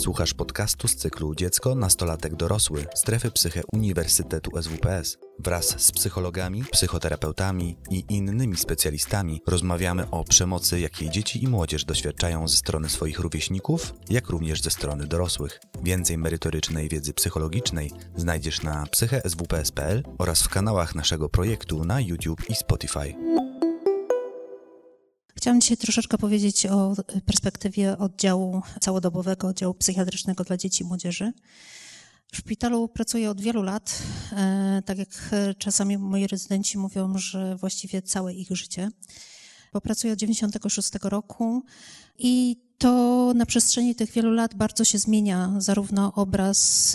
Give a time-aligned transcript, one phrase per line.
[0.00, 5.18] Słuchasz podcastu z cyklu Dziecko, Nastolatek, Dorosły Strefy Psyche Uniwersytetu SWPS.
[5.38, 12.48] Wraz z psychologami, psychoterapeutami i innymi specjalistami rozmawiamy o przemocy, jakiej dzieci i młodzież doświadczają
[12.48, 15.60] ze strony swoich rówieśników, jak również ze strony dorosłych.
[15.82, 22.54] Więcej merytorycznej wiedzy psychologicznej znajdziesz na psycheswps.pl oraz w kanałach naszego projektu na YouTube i
[22.54, 23.14] Spotify.
[25.40, 26.94] Chciałam dzisiaj troszeczkę powiedzieć o
[27.26, 31.32] perspektywie oddziału całodobowego, oddziału psychiatrycznego dla dzieci i młodzieży.
[32.32, 34.02] W szpitalu pracuję od wielu lat.
[34.32, 38.90] E, tak jak czasami moi rezydenci mówią, że właściwie całe ich życie.
[39.72, 41.62] Bo pracuję od 96 roku
[42.18, 46.92] i to na przestrzeni tych wielu lat bardzo się zmienia, zarówno obraz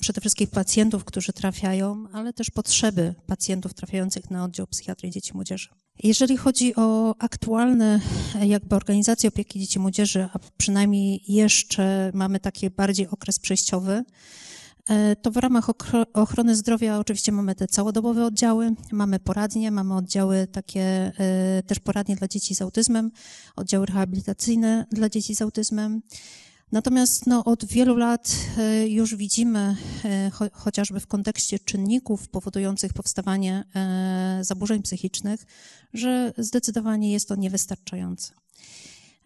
[0.00, 5.34] przede wszystkim pacjentów, którzy trafiają, ale też potrzeby pacjentów trafiających na oddział psychiatrii dzieci i
[5.34, 5.81] młodzieży.
[5.98, 8.00] Jeżeli chodzi o aktualne
[8.42, 14.04] jakby organizacje opieki dzieci i młodzieży, a przynajmniej jeszcze mamy taki bardziej okres przejściowy,
[14.88, 15.66] e, to w ramach
[16.12, 22.16] ochrony zdrowia oczywiście mamy te całodobowe oddziały, mamy poradnie, mamy oddziały takie e, też poradnie
[22.16, 23.10] dla dzieci z autyzmem,
[23.56, 26.02] oddziały rehabilitacyjne dla dzieci z autyzmem.
[26.72, 32.92] Natomiast no, od wielu lat e, już widzimy, e, cho chociażby w kontekście czynników powodujących
[32.92, 35.46] powstawanie e, zaburzeń psychicznych,
[35.94, 38.32] że zdecydowanie jest to niewystarczające.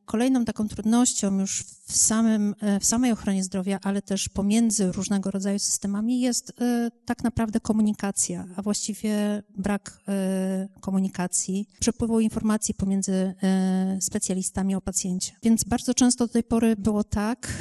[0.06, 5.58] Kolejną taką trudnością już w, samym, w samej ochronie zdrowia, ale też pomiędzy różnego rodzaju
[5.58, 13.98] systemami jest e, tak naprawdę komunikacja, a właściwie brak e, komunikacji, przepływu informacji pomiędzy e,
[14.00, 15.32] specjalistami o pacjencie.
[15.42, 17.52] Więc bardzo często do tej pory było tak,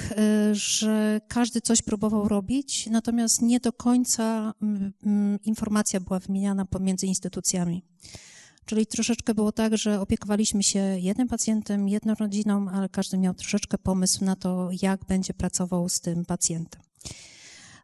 [0.52, 4.54] że każdy coś próbował robić, natomiast nie do końca
[5.44, 7.84] informacja była wymieniana pomiędzy instytucjami.
[8.66, 13.78] Czyli troszeczkę było tak, że opiekowaliśmy się jednym pacjentem, jedną rodziną, ale każdy miał troszeczkę
[13.78, 16.82] pomysł na to, jak będzie pracował z tym pacjentem.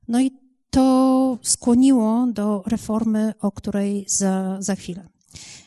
[0.08, 0.32] No i
[0.70, 5.08] to skłoniło do reformy, o której za, za chwilę.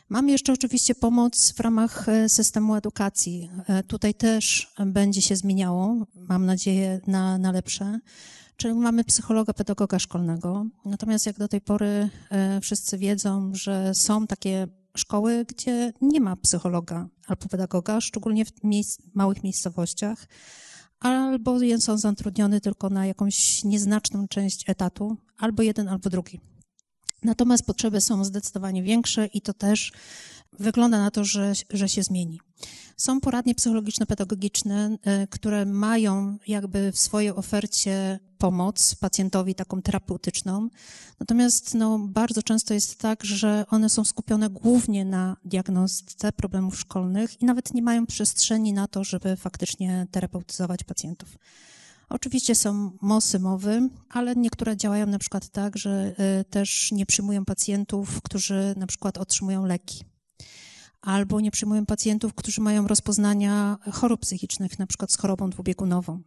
[0.09, 3.51] Mam jeszcze oczywiście pomoc w ramach e, systemu edukacji.
[3.67, 8.01] E, tutaj też będzie się zmieniało, mam nadzieję, na, na lepsze.
[8.57, 10.67] Czyli mamy psychologa, pedagoga szkolnego.
[10.85, 16.37] Natomiast jak do tej pory e, wszyscy wiedzą, że są takie szkoły, gdzie nie ma
[16.37, 20.27] psychologa albo pedagoga, szczególnie w miejsc, małych miejscowościach,
[21.01, 26.41] albo są zatrudniony tylko na jakąś nieznaczną część etatu, albo jeden, albo drugi.
[27.23, 29.93] Natomiast potrzeby są zdecydowanie większe i to też
[30.59, 32.41] wygląda na to, że, że się zmieni.
[32.97, 40.69] Są poradnie psychologiczno-pedagogiczne, e, które mają jakby w swojej ofercie pomoc pacjentowi taką terapeutyczną.
[41.21, 47.43] Natomiast no, bardzo często jest tak, że one są skupione głównie na diagnostyce problemów szkolnych
[47.43, 51.39] i nawet nie mają przestrzeni na to, żeby faktycznie terapeutyzować pacjentów.
[52.09, 57.45] Oczywiście są mosy mowy, ale niektóre działają na przykład tak, że e, też nie przyjmują
[57.45, 60.05] pacjentów, którzy na przykład otrzymują leki
[61.05, 66.23] albo nie przyjmują pacjentów, którzy mają rozpoznania chorób psychicznych, na przykład z chorobą dwubiegunową.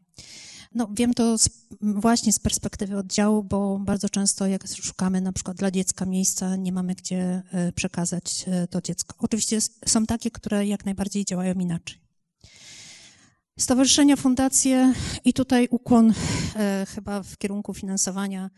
[0.75, 1.49] No, wiem to z,
[1.81, 6.71] właśnie z perspektywy oddziału, bo bardzo często jak szukamy na przykład dla dziecka miejsca, nie
[6.71, 9.15] mamy gdzie e, przekazać e, to dziecko.
[9.19, 12.06] Oczywiście są takie, które jak najbardziej działają inaczej.
[13.57, 14.93] Stowarzyszenia, fundacje
[15.25, 16.13] i tutaj ukłon
[16.55, 18.49] e, chyba w kierunku finansowania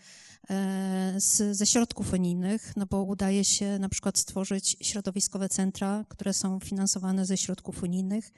[0.49, 6.33] E, z, ze środków unijnych, no bo udaje się na przykład stworzyć środowiskowe centra, które
[6.33, 8.31] są finansowane ze środków unijnych,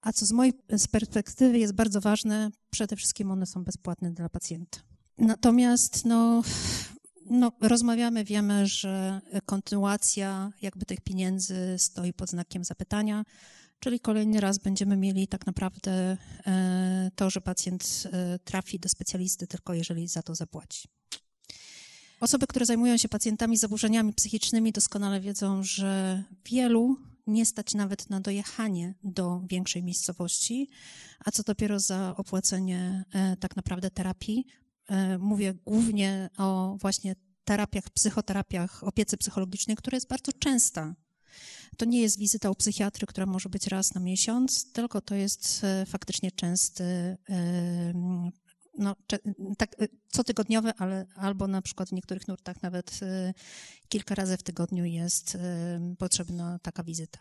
[0.00, 0.52] a co z mojej
[0.90, 4.78] perspektywy jest bardzo ważne, przede wszystkim one są bezpłatne dla pacjenta.
[5.18, 6.42] Natomiast no,
[7.30, 13.24] no, rozmawiamy, wiemy, że kontynuacja jakby tych pieniędzy stoi pod znakiem zapytania,
[13.80, 16.16] czyli kolejny raz będziemy mieli tak naprawdę
[16.46, 20.88] e, to, że pacjent e, trafi do specjalisty tylko jeżeli za to zapłaci.
[22.20, 26.96] Osoby, które zajmują się pacjentami z zaburzeniami psychicznymi, doskonale wiedzą, że wielu
[27.26, 30.70] nie stać nawet na dojechanie do większej miejscowości,
[31.24, 34.46] a co dopiero za opłacenie e, tak naprawdę terapii.
[35.18, 40.94] Mówię głównie o właśnie terapiach, psychoterapiach, opiece psychologicznej, która jest bardzo częsta.
[41.76, 45.64] To nie jest wizyta u psychiatry, która może być raz na miesiąc, tylko to jest
[45.64, 47.16] e, faktycznie częsty
[48.78, 48.96] no,
[49.58, 53.00] tak y, cotygodniowe, ale albo na przykład w niektórych nurtach nawet
[53.88, 55.38] kilka razy w tygodniu jest
[55.98, 57.18] potrzebna taka wizyta.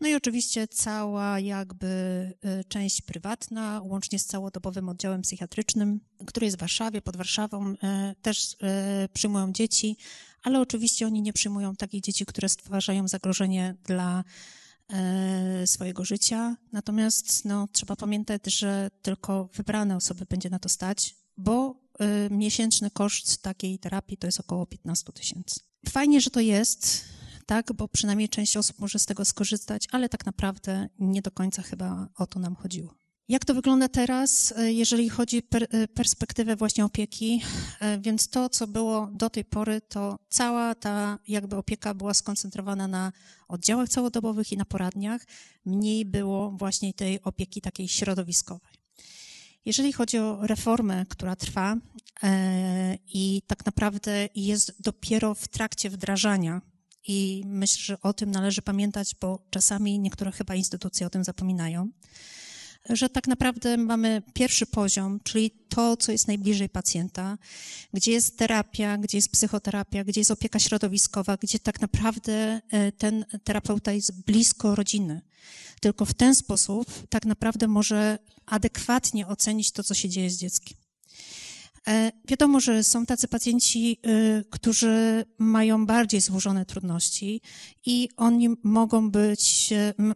[0.00, 2.32] No i oczywiście cała jakby
[2.68, 7.74] część prywatna, łącznie z całodobowym oddziałem psychiatrycznym, który jest w Warszawie, pod Warszawą,
[8.22, 8.56] też
[9.12, 9.96] przyjmują dzieci,
[10.42, 14.24] ale oczywiście oni nie przyjmują takich dzieci, które stwarzają zagrożenie dla
[14.88, 16.56] e, swojego życia.
[16.72, 22.90] Natomiast no, trzeba pamiętać, że tylko wybrane osoby będzie na to stać, bo e, miesięczny
[22.90, 25.60] koszt takiej terapii to jest około 15 tysięcy.
[25.88, 27.04] Fajnie, że to jest,
[27.46, 31.62] tak, bo przynajmniej część osób może z tego skorzystać, ale tak naprawdę nie do końca
[31.62, 32.99] chyba o to nam chodziło.
[33.30, 37.42] Jak to wygląda teraz, e, jeżeli chodzi o per, e, perspektywę właśnie opieki?
[37.80, 42.88] E, więc to, co było do tej pory, to cała ta jakby opieka była skoncentrowana
[42.88, 43.12] na
[43.48, 45.26] oddziałach całodobowych i na poradniach.
[45.64, 48.72] Mniej było właśnie tej opieki takiej środowiskowej.
[49.64, 51.76] Jeżeli chodzi o reformę, która trwa
[52.22, 56.60] e, i tak naprawdę jest dopiero w trakcie wdrażania,
[57.06, 61.90] i myślę, że o tym należy pamiętać, bo czasami niektóre chyba instytucje o tym zapominają
[62.88, 67.38] że tak naprawdę mamy pierwszy poziom, czyli to, co jest najbliżej pacjenta,
[67.94, 73.24] gdzie jest terapia, gdzie jest psychoterapia, gdzie jest opieka środowiskowa, gdzie tak naprawdę e, ten
[73.44, 75.20] terapeuta jest blisko rodziny.
[75.80, 80.78] Tylko w ten sposób tak naprawdę może adekwatnie ocenić to, co się dzieje z dzieckiem.
[81.88, 87.40] E, wiadomo, że są tacy pacjenci, y, którzy mają bardziej złożone trudności
[87.86, 89.70] i oni mogą być,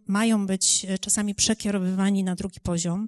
[0.07, 3.07] mają być czasami przekierowywani na drugi poziom,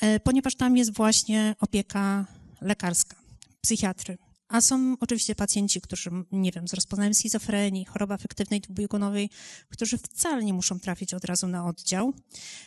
[0.00, 2.26] e, ponieważ tam jest właśnie opieka
[2.60, 3.16] lekarska,
[3.60, 4.18] psychiatry.
[4.48, 9.30] A są oczywiście pacjenci, którzy, nie wiem, z rozpoznaniem schizofrenii, choroby afektywnej dwubiegunowej,
[9.68, 12.12] którzy wcale nie muszą trafić od razu na oddział,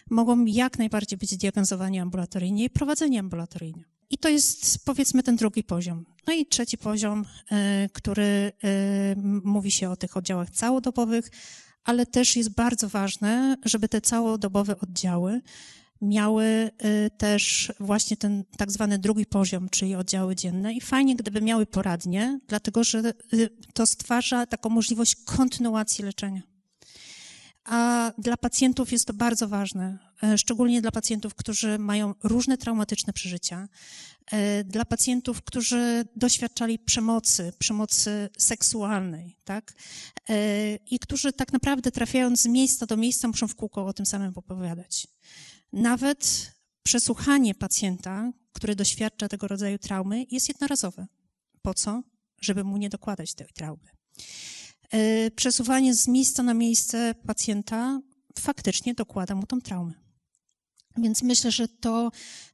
[0.09, 3.92] mogą jak najbardziej być diagnozowani ambulatoryjnie i prowadzeni ambulatoryjnie.
[4.09, 6.05] I to jest powiedzmy ten drugi poziom.
[6.27, 8.51] No i trzeci poziom, e, który e,
[9.43, 11.31] mówi się o tych oddziałach całodobowych,
[11.83, 15.41] ale też jest bardzo ważne, żeby te całodobowe oddziały
[16.01, 21.41] miały e, też właśnie ten tak zwany drugi poziom, czyli oddziały dzienne i fajnie, gdyby
[21.41, 23.13] miały poradnie, dlatego że
[23.73, 26.52] to stwarza taką możliwość kontynuacji leczenia.
[27.65, 33.13] A dla pacjentów jest to bardzo ważne, e, szczególnie dla pacjentów, którzy mają różne traumatyczne
[33.13, 33.67] przeżycia,
[34.31, 39.73] e, dla pacjentów, którzy doświadczali przemocy, przemocy seksualnej, tak?
[40.29, 44.05] E, I którzy tak naprawdę trafiając z miejsca do miejsca muszą w kółko o tym
[44.05, 45.07] samym opowiadać.
[45.73, 46.51] Nawet
[46.83, 51.07] przesłuchanie pacjenta, który doświadcza tego rodzaju traumy, jest jednorazowe.
[51.61, 52.03] Po co?
[52.41, 53.89] Żeby mu nie dokładać tej traumy.
[54.93, 58.01] E, przesuwanie z miejsca na miejsce pacjenta
[58.39, 59.93] faktycznie dokłada mu tą traumę.
[60.97, 62.11] Więc myślę, że to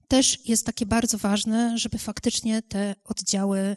[0.07, 3.75] też jest takie bardzo ważne, żeby faktycznie te oddziały e,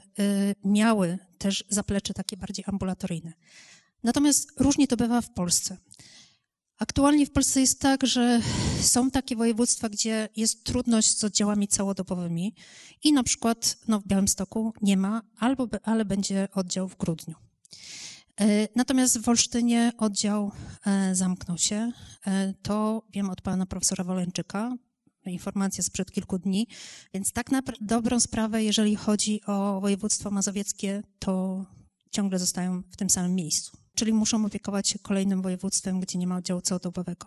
[0.64, 3.32] miały też zaplecze takie bardziej ambulatoryjne.
[4.02, 5.76] Natomiast różnie to bywa w Polsce.
[6.78, 8.40] Aktualnie w Polsce jest tak, że
[8.80, 12.54] są takie województwa, gdzie jest trudność z oddziałami całodobowymi
[13.02, 17.34] i na przykład no, w Białymstoku nie ma, albo, ale będzie oddział w grudniu.
[18.42, 20.52] E, natomiast w Olsztynie oddział
[20.86, 21.92] e, zamknął się.
[22.26, 24.76] E, to wiem od pana profesora Woleńczyka,
[25.26, 26.66] informacja sprzed kilku dni.
[27.14, 31.64] Więc tak na dobrą sprawę, jeżeli chodzi o województwo mazowieckie, to
[32.10, 33.76] ciągle zostają w tym samym miejscu.
[33.94, 37.26] Czyli muszą opiekować się kolejnym województwem, gdzie nie ma oddziału całodobowego.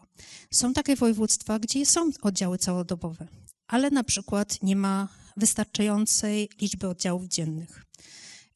[0.51, 3.27] Są takie województwa, gdzie są oddziały całodobowe,
[3.67, 5.07] ale na przykład nie ma
[5.37, 7.85] wystarczającej liczby oddziałów dziennych.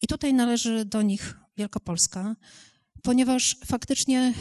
[0.02, 2.36] I tutaj należy do nich Wielkopolska,
[3.04, 4.34] ponieważ faktycznie,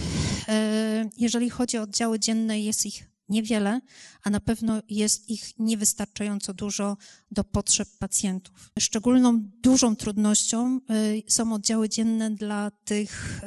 [0.48, 3.80] e, jeżeli chodzi o oddziały dzienne, jest ich niewiele,
[4.22, 6.96] a na pewno jest ich niewystarczająco dużo
[7.30, 8.70] do potrzeb pacjentów.
[8.78, 10.80] Szczególną dużą trudnością e,
[11.28, 13.40] są oddziały dzienne dla tych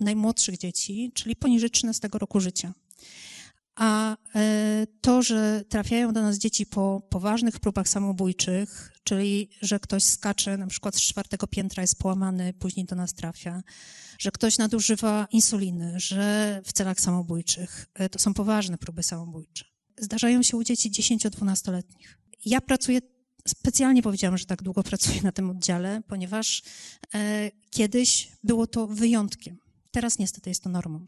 [0.00, 2.72] najmłodszych dzieci, czyli poniżej 13 roku życia.
[3.76, 10.04] A e, to, że trafiają do nas dzieci po poważnych próbach samobójczych, czyli że ktoś
[10.04, 13.62] skacze na przykład z czwartego piętra, jest połamany, później do nas trafia,
[14.18, 19.64] że ktoś nadużywa insuliny, że w celach samobójczych, e, to są poważne próby samobójcze.
[19.98, 22.18] Zdarzają się u dzieci 10-12-letnich.
[22.44, 23.00] Ja pracuję,
[23.48, 26.62] specjalnie powiedziałam, że tak długo pracuję na tym oddziale, ponieważ
[27.14, 29.58] e, kiedyś było to wyjątkiem.
[29.90, 31.06] Teraz niestety jest to normą.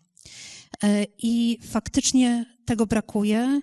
[1.18, 3.60] I faktycznie tego brakuje.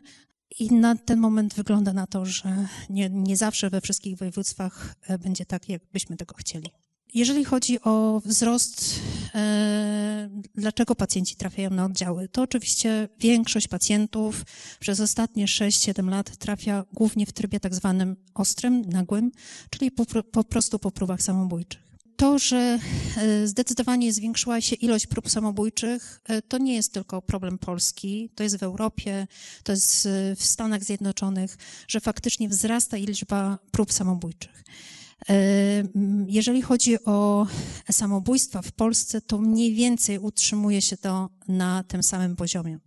[0.59, 5.17] I na ten moment wygląda na to, że nie, nie zawsze we wszystkich województwach e,
[5.17, 6.69] będzie tak, jakbyśmy tego chcieli.
[7.13, 8.99] Jeżeli chodzi o wzrost,
[9.35, 14.45] e, dlaczego pacjenci trafiają na oddziały, to oczywiście większość pacjentów
[14.79, 19.31] przez ostatnie 6-7 lat trafia głównie w trybie tak zwanym ostrym, nagłym,
[19.69, 21.84] czyli po, po prostu po próbach samobójczych
[22.17, 22.79] to, że
[23.17, 28.43] e, zdecydowanie zwiększyła się ilość prób samobójczych, e, to nie jest tylko problem Polski, to
[28.43, 29.27] jest w Europie,
[29.63, 31.57] to jest w Stanach Zjednoczonych,
[31.87, 34.63] że faktycznie wzrasta liczba prób samobójczych.
[36.27, 37.47] Jeżeli chodzi o
[37.91, 42.79] samobójstwa w Polsce, to mniej więcej utrzymuje się to na tym samym poziomie.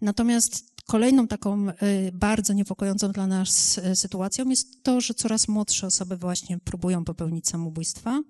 [0.00, 1.66] Natomiast kolejną taką
[2.12, 8.22] bardzo niepokojącą dla nas sytuacją jest to, że coraz młodsze osoby właśnie próbują popełnić samobójstwa,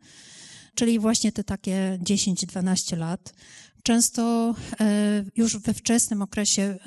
[0.75, 3.35] czyli właśnie te takie 10-12 lat.
[3.83, 4.55] Często
[5.37, 6.79] już we wczesnym okresie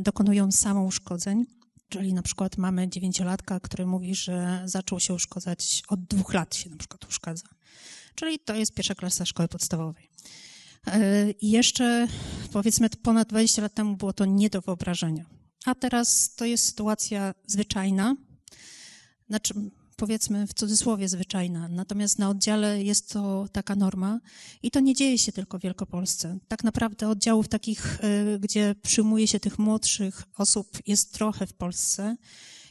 [0.00, 1.46] dokonują samouszkodzeń
[1.90, 6.70] Czyli na przykład mamy dziewięciolatka, który mówi, że zaczął się uszkadzać, od dwóch lat się
[6.70, 7.46] na przykład uszkadza.
[8.14, 10.10] Czyli to jest pierwsza klasa szkoły podstawowej.
[10.86, 12.08] E, I jeszcze
[12.52, 15.24] powiedzmy ponad 20 lat temu było to nie do wyobrażenia.
[15.66, 18.16] A teraz to jest sytuacja zwyczajna.
[19.28, 19.54] Znaczy,
[19.96, 24.20] powiedzmy w cudzysłowie zwyczajna, natomiast na oddziale jest to taka norma
[24.62, 26.38] i to nie dzieje się tylko w Wielkopolsce.
[26.48, 32.16] Tak naprawdę oddziałów takich, y, gdzie przyjmuje się tych młodszych osób jest trochę w Polsce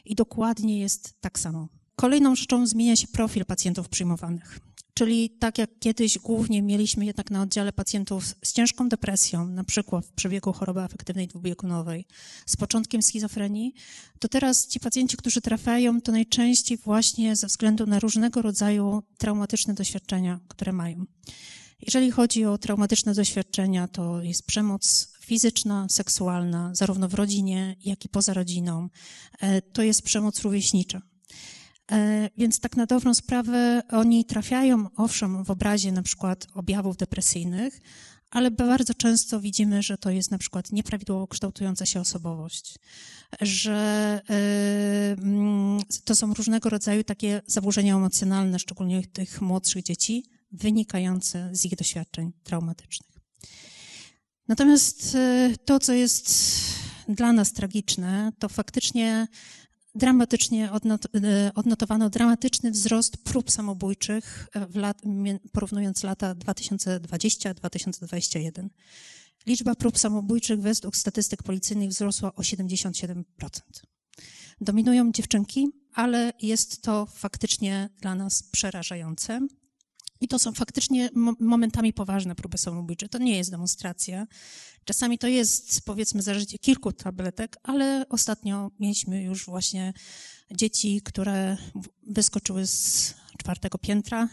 [0.05, 1.67] i dokładnie jest tak samo.
[1.95, 4.59] Kolejną rzeczą zmienia się profil pacjentów przyjmowanych.
[4.93, 10.05] Czyli tak jak kiedyś głównie mieliśmy jednak na oddziale pacjentów z ciężką depresją, na przykład
[10.05, 12.05] w przebiegu choroby afektywnej dwubiegunowej,
[12.45, 13.73] z początkiem schizofrenii,
[14.19, 19.73] to teraz ci pacjenci, którzy trafiają, to najczęściej właśnie ze względu na różnego rodzaju traumatyczne
[19.73, 21.05] doświadczenia, które mają.
[21.81, 28.09] Jeżeli chodzi o traumatyczne doświadczenia, to jest przemoc fizyczna, seksualna, zarówno w rodzinie, jak i
[28.09, 28.89] poza rodziną.
[29.39, 31.01] E, to jest przemoc rówieśnicza.
[31.91, 37.81] E, więc tak na dobrą sprawę oni trafiają, owszem, w obrazie na przykład objawów depresyjnych,
[38.31, 42.75] ale bardzo często widzimy, że to jest na przykład nieprawidłowo kształtująca się osobowość,
[43.41, 51.49] że e, mm, to są różnego rodzaju takie zaburzenia emocjonalne, szczególnie tych młodszych dzieci, wynikające
[51.51, 53.19] z ich doświadczeń traumatycznych.
[54.47, 56.33] Natomiast e, to, co jest
[57.07, 59.27] dla nas tragiczne, to faktycznie
[59.99, 61.09] dramatycznie odnot, e,
[61.55, 65.01] odnotowano dramatyczny wzrost prób samobójczych, lat,
[65.51, 68.69] porównując lata 2020-2021.
[69.45, 73.23] Liczba prób samobójczych według statystyk policyjnych wzrosła o 77%.
[74.61, 79.47] Dominują dziewczynki, ale jest to faktycznie dla nas przerażające.
[80.21, 81.09] I to są faktycznie
[81.39, 83.09] momentami poważne próby samobójcze.
[83.09, 84.27] To nie jest demonstracja.
[84.85, 89.93] Czasami to jest, powiedzmy, zażycie kilku tabletek, ale ostatnio mieliśmy już właśnie
[90.51, 91.57] dzieci, które
[92.07, 94.29] wyskoczyły z czwartego piętra.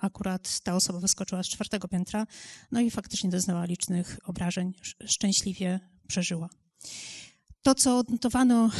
[0.00, 2.26] Akurat ta osoba wyskoczyła z czwartego piętra,
[2.72, 4.72] no i faktycznie doznała licznych obrażeń.
[5.06, 6.48] Szczęśliwie przeżyła.
[7.62, 8.70] To, co odnotowano e,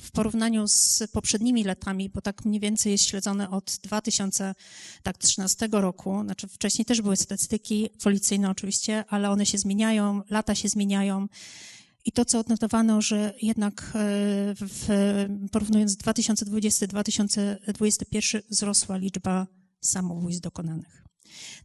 [0.00, 6.48] w porównaniu z poprzednimi latami, bo tak mniej więcej jest śledzone od 2013 roku, znaczy
[6.48, 11.26] wcześniej też były statystyki policyjne oczywiście, ale one się zmieniają, lata się zmieniają.
[12.04, 13.84] I to, co odnotowano, że jednak e,
[14.54, 14.88] w,
[15.52, 19.46] porównując 2020-2021 wzrosła liczba
[19.80, 21.04] samobójstw dokonanych.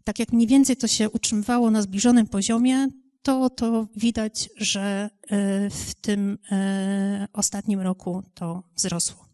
[0.03, 2.88] Tak jak mniej więcej to się utrzymywało na zbliżonym poziomie,
[3.21, 9.25] to, to widać, że e, w tym e, ostatnim roku to wzrosło.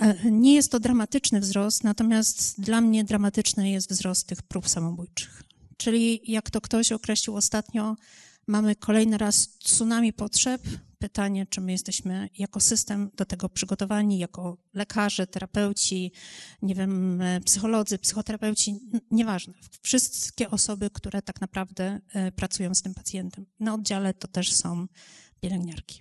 [0.00, 5.42] E, nie jest to dramatyczny wzrost, natomiast dla mnie dramatyczny jest wzrost tych prób samobójczych.
[5.76, 7.96] Czyli jak to ktoś określił ostatnio,
[8.46, 10.62] mamy kolejny raz tsunami potrzeb,
[11.04, 16.12] pytanie, czy my jesteśmy jako system do tego przygotowani, jako lekarze, terapeuci,
[16.62, 18.80] nie wiem, psycholodzy, psychoterapeuci,
[19.10, 19.54] nieważne.
[19.82, 23.46] Wszystkie osoby, które tak naprawdę e, pracują z tym pacjentem.
[23.60, 24.86] Na oddziale to też są
[25.40, 26.00] pielęgniarki.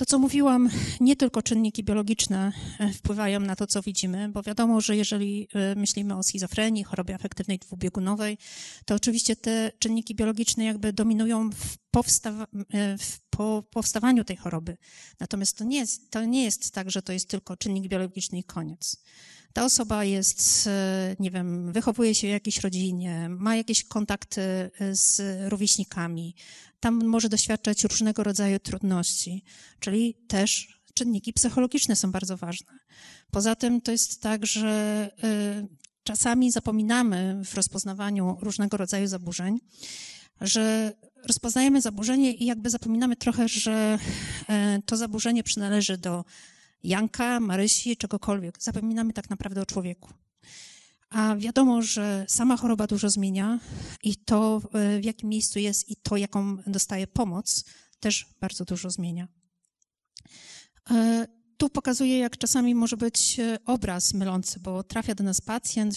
[0.00, 4.80] To, co mówiłam, nie tylko czynniki biologiczne e, wpływają na to, co widzimy, bo wiadomo,
[4.80, 8.38] że jeżeli e, myślimy o schizofrenii, chorobie afektywnej dwubiegunowej,
[8.86, 11.76] to oczywiście te czynniki biologiczne jakby dominują w,
[12.74, 14.76] e, w po powstawaniu tej choroby.
[15.20, 18.44] Natomiast to nie, jest, to nie jest tak, że to jest tylko czynnik biologiczny i
[18.44, 18.96] koniec.
[19.52, 20.68] Ta osoba jest,
[21.18, 26.34] nie wiem, wychowuje się w jakiejś rodzinie, ma jakieś kontakty z rówieśnikami,
[26.80, 29.44] tam może doświadczać różnego rodzaju trudności,
[29.80, 32.72] czyli też czynniki psychologiczne są bardzo ważne.
[33.30, 35.10] Poza tym to jest tak, że
[35.64, 35.68] y,
[36.04, 39.60] czasami zapominamy w rozpoznawaniu różnego rodzaju zaburzeń,
[40.40, 40.92] że
[41.26, 43.98] rozpoznajemy zaburzenie i jakby zapominamy trochę, że
[44.86, 46.24] to zaburzenie przynależy do
[46.82, 48.62] Janka, Marysi, czegokolwiek.
[48.62, 50.10] Zapominamy tak naprawdę o człowieku.
[51.10, 53.60] A wiadomo, że sama choroba dużo zmienia
[54.02, 57.64] i to, e, w jakim miejscu jest i to, jaką dostaje pomoc,
[58.00, 59.28] też bardzo dużo zmienia.
[61.60, 65.94] Tu pokazuję, jak czasami może być e, obraz mylący, bo trafia do nas pacjent,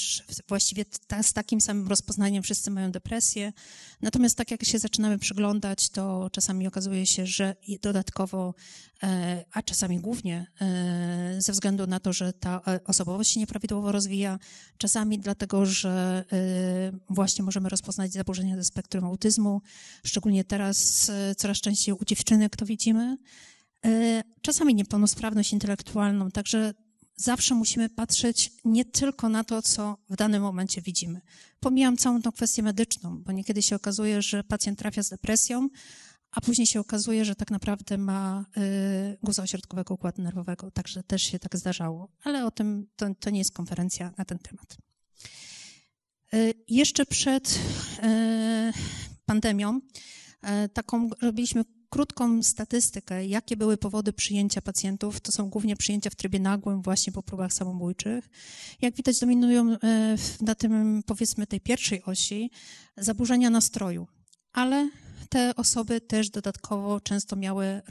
[0.47, 0.85] właściwie
[1.21, 3.53] z takim samym rozpoznaniem wszyscy mają depresję.
[4.01, 8.53] Natomiast tak jak się zaczynamy przyglądać, to czasami okazuje się, że dodatkowo,
[9.03, 14.39] e, a czasami głównie e, ze względu na to, że ta osobowość się nieprawidłowo rozwija,
[14.77, 16.25] czasami dlatego, że
[17.09, 19.61] właśnie możemy rozpoznać zaburzenia ze spektrum autyzmu,
[20.05, 23.17] szczególnie teraz coraz częściej u dziewczynek to widzimy.
[23.85, 26.73] E, czasami niepełnosprawność intelektualną, także
[27.15, 31.21] zawsze musimy patrzeć nie tylko na to, co w danym momencie widzimy.
[31.59, 35.69] Pomijam całą tą kwestię medyczną, bo niekiedy się okazuje, że pacjent trafia z depresją,
[36.31, 41.23] a później się okazuje, że tak naprawdę ma y, guza ośrodkowego układu nerwowego, także też
[41.23, 44.77] się tak zdarzało, ale o tym to, to nie jest konferencja na ten temat.
[46.33, 47.59] Y, jeszcze przed
[49.25, 49.79] pandemią
[50.73, 55.19] taką robiliśmy krótką statystykę, jakie były powody przyjęcia pacjentów.
[55.19, 58.29] To są głównie przyjęcia w trybie nagłym, właśnie po próbach samobójczych.
[58.81, 59.77] Jak widać, dominują e,
[60.41, 62.51] na tym, powiedzmy, tej pierwszej osi
[62.97, 64.07] zaburzenia nastroju,
[64.53, 64.89] ale
[65.29, 67.81] te osoby też dodatkowo często miały e,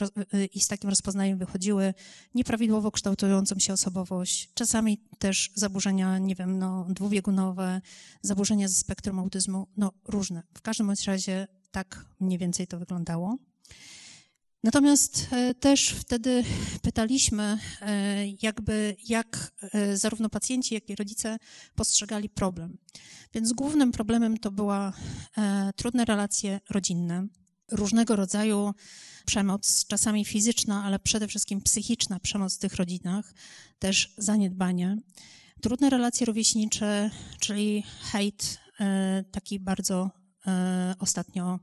[0.45, 1.95] i z takim rozpoznaniem wychodziły
[2.35, 7.81] nieprawidłowo kształtującą się osobowość, czasami też zaburzenia, nie wiem, no, dwubiegunowe,
[8.23, 10.43] zaburzenia ze spektrum autyzmu, no różne.
[10.55, 13.52] W każdym razie tak mniej więcej to wyglądało.
[14.63, 16.45] Natomiast e, też wtedy
[16.83, 21.37] pytaliśmy, e, jakby jak e, zarówno pacjenci, jak i rodzice
[21.75, 22.79] postrzegali problem.
[23.35, 24.93] Więc głównym problemem to była
[25.77, 27.27] trudne relacje rodzinne,
[27.71, 28.75] różnego rodzaju
[29.27, 33.35] przemoc, czasami fizyczna, ale przede wszystkim psychiczna przemoc w tych rodzinach,
[33.79, 34.97] też zaniedbanie.
[35.63, 38.59] Trudne relacje rówieśnicze, czyli hejt,
[39.31, 40.11] taki bardzo
[40.99, 41.59] ostatnio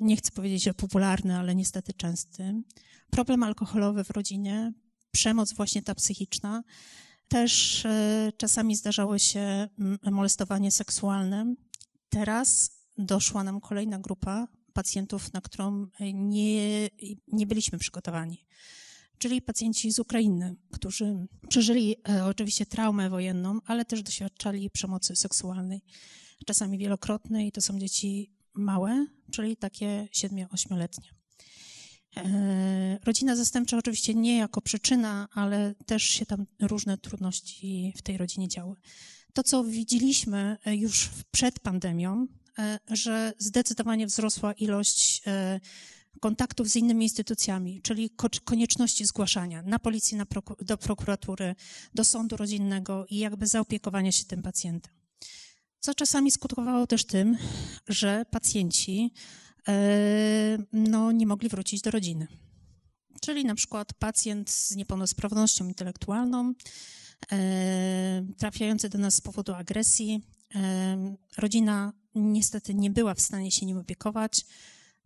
[0.00, 2.62] nie chcę powiedzieć, że popularny, ale niestety częsty.
[3.10, 4.72] Problem alkoholowy w rodzinie,
[5.10, 6.62] przemoc właśnie ta psychiczna.
[7.28, 9.68] Też e, czasami zdarzało się
[10.10, 11.54] molestowanie seksualne.
[12.08, 16.88] Teraz doszła nam kolejna grupa pacjentów, na którą nie,
[17.28, 18.46] nie byliśmy przygotowani.
[19.18, 25.80] Czyli pacjenci z Ukrainy, którzy przeżyli e, oczywiście traumę wojenną, ale też doświadczali przemocy seksualnej,
[26.46, 27.52] czasami wielokrotnej.
[27.52, 31.16] To są dzieci małe, czyli takie 7-8-letnie.
[32.16, 38.16] E, rodzina zastępcza oczywiście nie jako przyczyna, ale też się tam różne trudności w tej
[38.16, 38.76] rodzinie działy.
[39.32, 42.26] To, co widzieliśmy e, już przed pandemią,
[42.58, 45.22] e, że zdecydowanie wzrosła ilość
[46.20, 48.10] kontaktów z innymi instytucjami, czyli
[48.44, 50.26] konieczności zgłaszania na policję, na
[50.60, 51.54] do prokuratury,
[51.94, 54.95] do sądu rodzinnego i jakby zaopiekowania się tym pacjentem
[55.86, 57.36] co czasami skutkowało też tym,
[57.88, 59.12] że pacjenci
[59.68, 62.26] e, no, nie mogli wrócić do rodziny.
[63.20, 66.52] Czyli na przykład pacjent z niepełnosprawnością intelektualną,
[67.32, 70.22] e, trafiający do nas z powodu agresji,
[70.54, 74.46] e, rodzina niestety nie była w stanie się nim opiekować.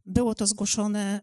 [0.07, 1.21] Było to zgłoszone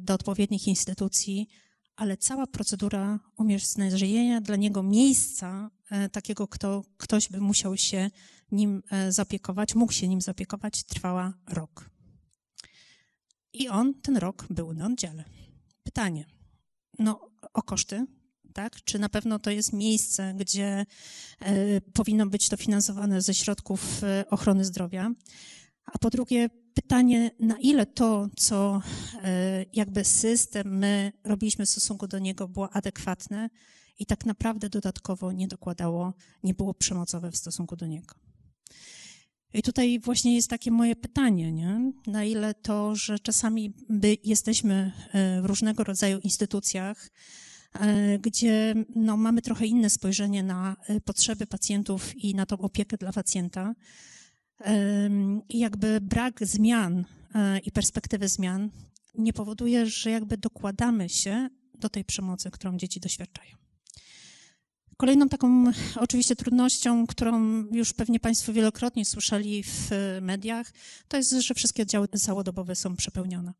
[0.00, 1.48] do odpowiednich instytucji,
[1.96, 5.70] ale cała procedura umierzenia dla niego miejsca,
[6.12, 8.10] takiego, kto, ktoś by musiał się
[8.52, 11.90] nim e, zapiekować, mógł się nim zapiekować, trwała rok.
[13.52, 15.24] I on ten rok był na oddziale.
[15.82, 16.26] Pytanie,
[16.98, 18.06] no o koszty,
[18.52, 18.84] tak?
[18.84, 20.86] Czy na pewno to jest miejsce, gdzie
[21.40, 25.10] e, powinno być to finansowane ze środków e, ochrony zdrowia?
[25.86, 28.82] A po drugie, pytanie, na ile to, co
[29.72, 33.50] jakby system, my robiliśmy w stosunku do niego, było adekwatne
[33.98, 38.25] i tak naprawdę dodatkowo nie dokładało, nie było przemocowe w stosunku do niego.
[39.56, 41.92] I tutaj właśnie jest takie moje pytanie, nie?
[42.06, 47.10] na ile to, że czasami by jesteśmy e, w różnego rodzaju instytucjach,
[47.80, 52.96] e, gdzie no, mamy trochę inne spojrzenie na e, potrzeby pacjentów i na tą opiekę
[52.96, 53.74] dla pacjenta.
[55.48, 57.04] I jakby brak zmian
[57.64, 58.70] i perspektywy zmian
[59.14, 63.65] nie powoduje, że jakby dokładamy się do tej przemocy, którą dzieci doświadczają.
[64.96, 70.72] Kolejną taką oczywiście trudnością, którą już pewnie Państwo wielokrotnie słyszeli w mediach,
[71.08, 73.52] to jest, że wszystkie oddziały całodobowe są przepełnione.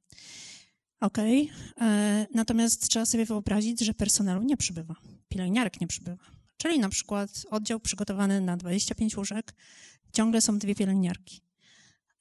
[1.00, 4.94] OK, e, natomiast trzeba sobie wyobrazić, że personelu nie przybywa,
[5.28, 6.24] pielęgniarek nie przybywa.
[6.56, 9.54] Czyli na przykład oddział przygotowany na 25 łóżek,
[10.12, 11.40] ciągle są dwie pielęgniarki.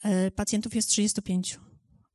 [0.04, 1.60] E, pacjentów jest 35.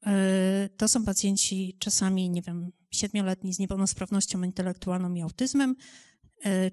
[0.07, 6.10] E, to są pacjenci czasami, nie wiem, siedmioletni z niepełnosprawnością intelektualną i autyzmem, E,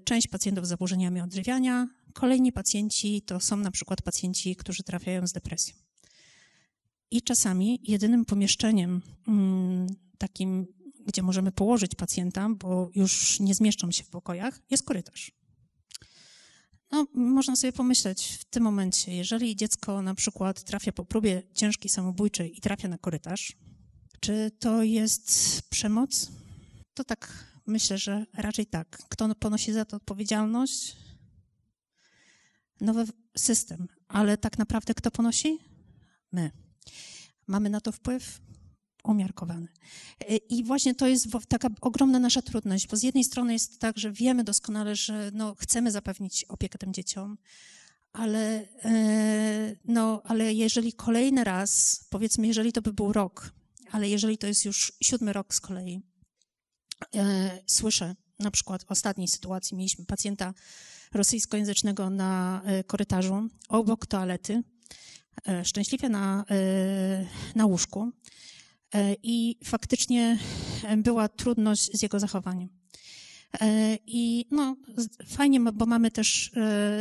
[0.04, 5.32] część pacjentów z zaburzeniami odżywiania, kolejni pacjenci to są na przykład pacjenci, którzy trafiają z
[5.32, 5.74] depresją.
[7.10, 9.86] I czasami jedynym pomieszczeniem mm,
[10.18, 10.66] takim,
[11.06, 15.32] gdzie możemy położyć pacjenta, bo już nie zmieszczą się w pokojach, jest korytarz.
[16.90, 21.90] No, można sobie pomyśleć w tym momencie, jeżeli dziecko na przykład trafia po próbie ciężkiej
[21.90, 23.56] samobójczej i trafia na korytarz,
[24.20, 26.30] czy to jest przemoc?
[26.94, 28.98] To tak myślę, że raczej tak.
[29.08, 30.96] Kto ponosi za to odpowiedzialność?
[32.80, 35.58] Nowy system, ale tak naprawdę kto ponosi?
[36.32, 36.50] My.
[37.46, 38.40] Mamy na to wpływ?
[39.04, 39.68] umiarkowany.
[40.48, 44.12] I właśnie to jest taka ogromna nasza trudność, bo z jednej strony jest tak, że
[44.12, 47.38] wiemy doskonale, że no, chcemy zapewnić opiekę tym dzieciom,
[48.12, 53.52] ale, e, no, ale jeżeli kolejny raz, powiedzmy, jeżeli to by był rok,
[53.90, 56.02] ale jeżeli to jest już siódmy rok z kolei,
[57.66, 60.54] słyszę na przykład w ostatniej sytuacji mieliśmy pacjenta
[61.14, 64.62] rosyjskojęzycznego na e, korytarzu obok toalety,
[65.62, 66.44] szczęśliwie na,
[67.54, 68.12] na łóżku.
[68.94, 70.38] E, i faktycznie
[70.84, 72.77] e, była trudność z jego zachowaniem.
[73.60, 74.76] E, I no,
[75.26, 76.52] fajnie, bo mamy też,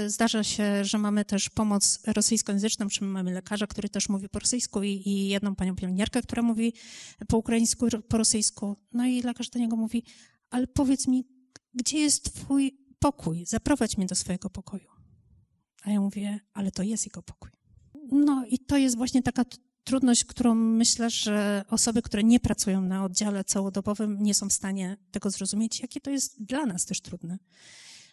[0.08, 4.84] zdarza się, że mamy też pomoc rosyjskojęzyczną, czy mamy lekarza, który też mówi po rosyjsku
[4.84, 6.74] i, i jedną panią pielęgniarkę, która mówi
[7.28, 8.78] po ukraińsku, po rosyjsku.
[8.94, 10.04] No i lekarz do niego mówi,
[10.50, 11.28] ale powiedz mi,
[11.74, 13.46] gdzie jest twój pokój?
[13.46, 14.88] Zaprowadź mnie do swojego pokoju.
[15.84, 17.52] A ja mówię, ale to jest jego pokój.
[18.12, 19.46] No i to jest właśnie taka
[19.88, 24.98] trudność, którą myślę, że osoby, które nie pracują na oddziale całodobowym, nie są w stanie
[25.12, 27.38] tego zrozumieć, jakie to jest dla nas też trudne.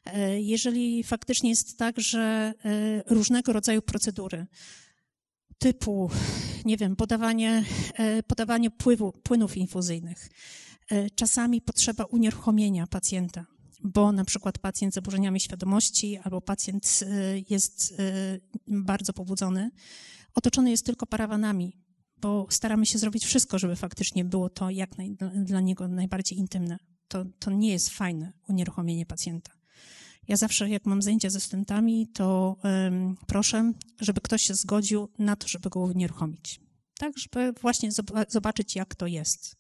[0.05, 4.47] E, jeżeli faktycznie jest tak, że e, różnego rodzaju procedury,
[5.59, 6.11] typu,
[6.65, 10.29] nie wiem, podawanie, e, podawanie pływu, płynów infuzyjnych,
[11.15, 13.47] czasami potrzeba unieruchomienia pacjenta,
[13.85, 17.01] bo na przykład pacjent z zaburzeniami świadomości albo pacjent
[17.51, 17.95] jest
[18.67, 19.71] bardzo pobudzony,
[20.35, 21.77] otoczony jest tylko parawanami,
[22.17, 26.79] bo staramy się zrobić wszystko, żeby faktycznie było to jak naj, dla niego najbardziej intymne.
[27.09, 29.53] To, to nie jest fajne unieruchomienie pacjenta.
[30.29, 35.37] Ja zawsze, jak mam zajęcia ze studentami, to um, proszę, żeby ktoś się zgodził na
[35.37, 36.61] to, żeby go unieruchomić.
[36.99, 37.91] Tak, żeby właśnie
[38.29, 39.57] zobaczyć, jak to jest.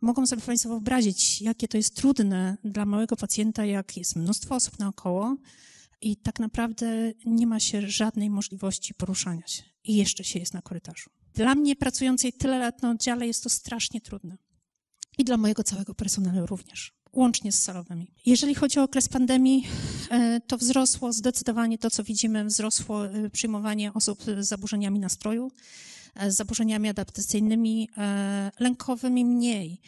[0.00, 4.78] Mogą sobie Państwo wyobrazić, jakie to jest trudne dla małego pacjenta, jak jest mnóstwo osób
[4.78, 5.36] naokoło,
[6.00, 9.62] i tak naprawdę nie ma się żadnej możliwości poruszania się.
[9.84, 11.10] I jeszcze się jest na korytarzu.
[11.34, 14.36] Dla mnie, pracującej tyle lat na oddziale, jest to strasznie trudne.
[15.18, 18.14] I dla mojego całego personelu również, łącznie z salowymi.
[18.26, 19.66] Jeżeli chodzi o okres pandemii,
[20.10, 25.50] e, to wzrosło zdecydowanie to, co widzimy, wzrosło e, przyjmowanie osób z zaburzeniami nastroju,
[26.14, 27.88] e, z zaburzeniami adaptacyjnymi,
[28.60, 29.80] lękowymi mniej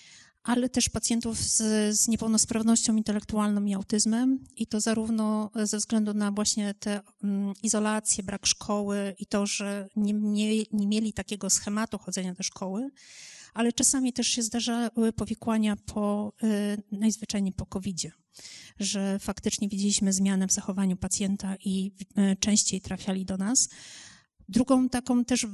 [0.44, 1.56] ale też pacjentów z,
[1.96, 8.24] z, niepełnosprawnością intelektualną i autyzmem i to zarówno ze względu na właśnie tę um, izolację,
[8.24, 12.90] brak szkoły i to, że nie, nie, nie mieli takiego schematu chodzenia do szkoły,
[13.54, 18.02] ale czasami też się zdarzały powikłania po, y, najzwyczajniej po covid
[18.80, 23.68] że faktycznie widzieliśmy zmianę w zachowaniu pacjenta i y, częściej trafiali do nas,
[24.52, 25.46] Drugą taką też,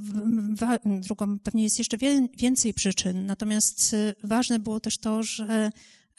[0.84, 1.96] drugą pewnie jest jeszcze
[2.38, 5.70] więcej przyczyn, natomiast y, ważne było też to, że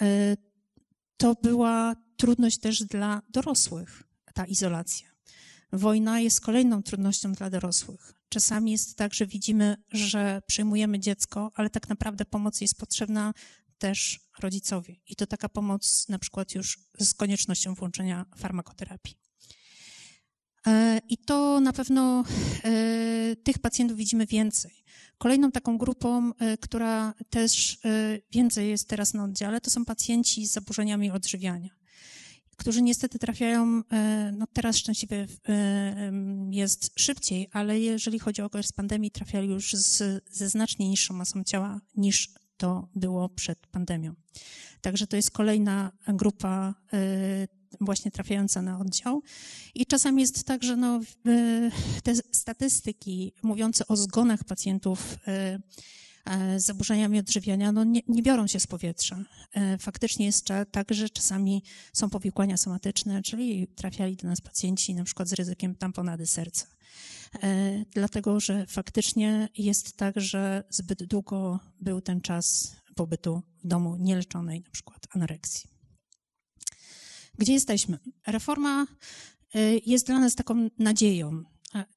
[0.02, 0.38] y,
[1.18, 5.10] to była trudność też dla dorosłych, ta izolacja.
[5.74, 8.14] Wojna jest kolejną trudnością dla dorosłych.
[8.30, 13.34] Czasami jest tak, że widzimy, że przyjmujemy dziecko, ale tak naprawdę pomoc jest potrzebna
[13.78, 15.02] też rodzicowi.
[15.08, 19.29] I to taka pomoc na przykład już z koniecznością włączenia farmakoterapii.
[20.68, 22.24] E, I to na pewno
[22.64, 24.72] e, tych pacjentów widzimy więcej.
[25.18, 27.80] Kolejną taką grupą, e, która też
[28.32, 31.70] więcej jest teraz na oddziale, to są pacjenci z zaburzeniami odżywiania,
[32.58, 33.82] którzy niestety trafiają,
[34.34, 35.28] no teraz szczęśliwie
[36.52, 41.44] jest szybciej, ale jeżeli chodzi o okres pandemii, trafiali już z, ze znacznie niższą masą
[41.44, 44.14] ciała niż to było przed pandemią.
[44.82, 46.74] Także to jest kolejna grupa
[47.82, 49.22] właśnie trafiająca na oddział.
[49.76, 51.00] I czasami jest tak, że no,
[52.04, 55.60] te statystyki mówiące o zgonach pacjentów e,
[56.26, 59.24] e, z zaburzeniami odżywiania no nie, nie, biorą się z powietrza.
[59.54, 65.04] E, faktycznie jest tak, że czasami są powikłania somatyczne, czyli trafiali do nas pacjenci na
[65.04, 66.66] przykład z ryzykiem tamponady serca.
[67.94, 74.62] Dlatego, że faktycznie jest tak, że zbyt długo był ten czas pobytu w domu nieleczonej,
[74.62, 75.79] na przykład anoreksji.
[77.40, 78.00] Gdzie jesteśmy?
[78.28, 78.88] Reforma
[79.56, 81.44] y, jest dla nas taką nadzieją.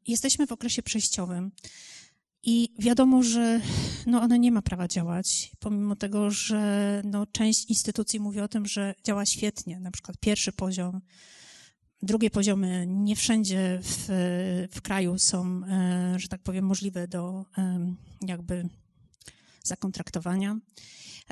[0.07, 1.53] Jesteśmy w okresie przejściowym
[2.43, 3.61] i wiadomo, że
[4.07, 8.67] no ona nie ma prawa działać, pomimo tego, że no część instytucji mówi o tym,
[8.67, 11.01] że działa świetnie, na przykład pierwszy poziom,
[12.03, 14.07] drugie poziomy nie wszędzie w,
[14.73, 17.45] w kraju są, e, że tak powiem, możliwe do
[18.27, 18.69] jakby
[19.63, 20.59] zakontraktowania.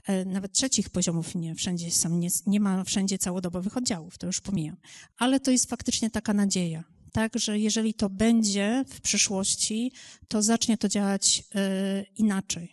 [0.07, 4.41] E, nawet trzecich poziomów nie wszędzie są, nie, nie ma wszędzie całodobowych oddziałów, to już
[4.41, 4.77] pomijam.
[5.19, 9.93] Ale to jest faktycznie taka nadzieja, tak, że jeżeli to będzie w przyszłości,
[10.29, 12.73] to zacznie to działać y, inaczej.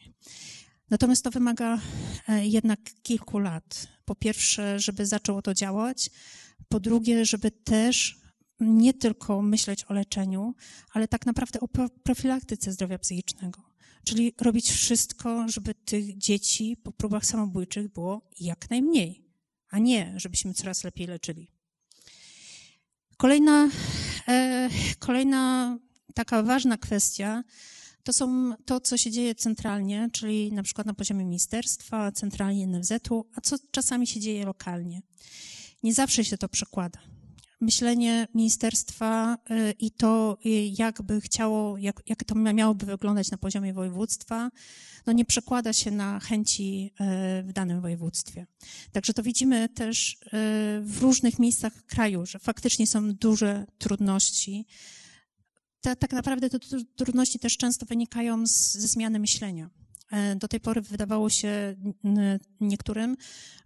[0.89, 1.79] Natomiast to wymaga
[2.27, 3.87] e, jednak kilku lat.
[4.05, 6.09] Po pierwsze, żeby zaczęło to działać,
[6.69, 8.17] po drugie, żeby też
[8.59, 10.55] nie tylko myśleć o leczeniu,
[10.93, 11.67] ale tak naprawdę o
[12.03, 13.61] profilaktyce zdrowia psychicznego.
[14.03, 19.25] Czyli robić wszystko, żeby tych dzieci po próbach samobójczych było jak najmniej,
[19.69, 21.51] a nie, żebyśmy coraz lepiej leczyli.
[23.17, 23.69] Kolejna,
[24.27, 25.77] e, kolejna
[26.13, 27.43] taka ważna kwestia
[28.03, 33.25] to są to, co się dzieje centralnie, czyli na przykład na poziomie ministerstwa, centralnie NFZ-u,
[33.35, 35.01] a co czasami się dzieje lokalnie.
[35.83, 36.99] Nie zawsze się to przekłada
[37.59, 43.73] myślenie ministerstwa y, i to, y, jakby chciało, jak, jak to miałoby wyglądać na poziomie
[43.73, 44.49] województwa,
[45.05, 46.93] no nie przekłada się na chęci
[47.41, 48.47] y, w danym województwie.
[48.91, 50.17] Także to widzimy też
[50.81, 54.65] w różnych miejscach kraju, że faktycznie są duże trudności.
[55.81, 56.59] Te, tak naprawdę te
[56.95, 59.69] trudności też często wynikają z, ze zmiany myślenia.
[60.11, 61.75] E, do tej pory wydawało się
[62.59, 63.17] niektórym,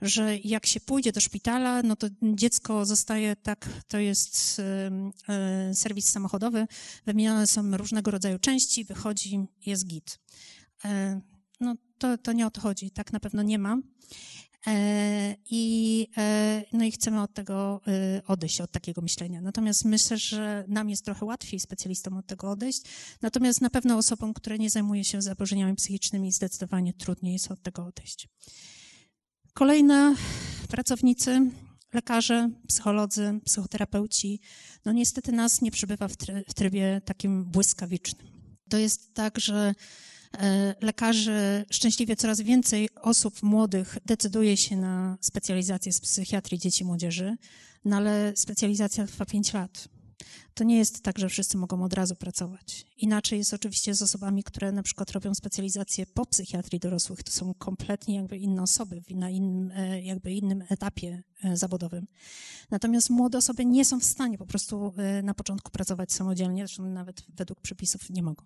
[0.02, 4.62] że jak się pójdzie do szpitala, no to dziecko zostaje tak, to jest
[5.30, 6.68] e, serwis samochodowy,
[7.06, 10.20] wymienione są różnego rodzaju części, wychodzi, jest git.
[10.86, 11.22] E,
[11.60, 13.78] no to, to nie o to chodzi, tak na pewno nie ma.
[14.67, 19.41] E, I, e, no i chcemy od tego e, odejść, od takiego myślenia.
[19.41, 22.82] Natomiast myślę, że nam jest trochę łatwiej specjalistom od tego odejść.
[23.21, 27.86] Natomiast na pewno osobom, które nie zajmują się zaburzeniami psychicznymi, zdecydowanie trudniej jest od tego
[27.86, 28.28] odejść.
[29.54, 30.15] Kolejne
[30.67, 31.52] pracownicy,
[31.93, 34.39] lekarze, psycholodzy, psychoterapeuci,
[34.86, 36.08] no niestety nas nie przybywa
[36.47, 38.28] w trybie takim błyskawicznym.
[38.69, 39.74] To jest tak, że
[40.82, 47.36] lekarzy, szczęśliwie coraz więcej osób młodych decyduje się na specjalizację z psychiatrii dzieci i młodzieży,
[47.86, 49.88] no ale specjalizacja trwa 5 lat.
[50.54, 52.86] To nie jest tak, że wszyscy mogą od razu pracować.
[52.98, 57.24] Inaczej jest oczywiście z osobami, które na przykład robią specjalizację po psychiatrii dorosłych.
[57.24, 62.08] To są kompletnie jakby inne osoby, na innym, e, jakby innym etapie e, zawodowym.
[62.72, 67.24] Natomiast młode osoby nie są w stanie po prostu na początku pracować samodzielnie, zresztą nawet
[67.30, 68.44] według przepisów nie mogą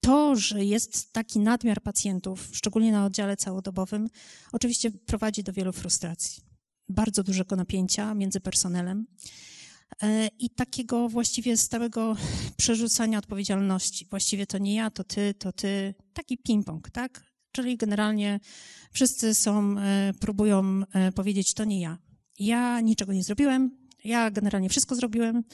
[0.00, 4.08] to, że jest taki nadmiar pacjentów, szczególnie na oddziale całodobowym,
[4.52, 6.42] oczywiście prowadzi do wielu frustracji.
[6.88, 9.06] Bardzo dużego napięcia między personelem
[10.02, 12.16] e, i takiego właściwie stałego
[12.56, 14.06] przerzucania odpowiedzialności.
[14.10, 15.94] Właściwie to nie ja, to ty, to ty.
[16.12, 17.24] Taki ping-pong, tak?
[17.52, 18.40] Czyli generalnie
[18.92, 21.98] wszyscy są, e, próbują e, powiedzieć, to nie ja.
[22.38, 25.44] Ja niczego nie zrobiłem, ja generalnie wszystko zrobiłem,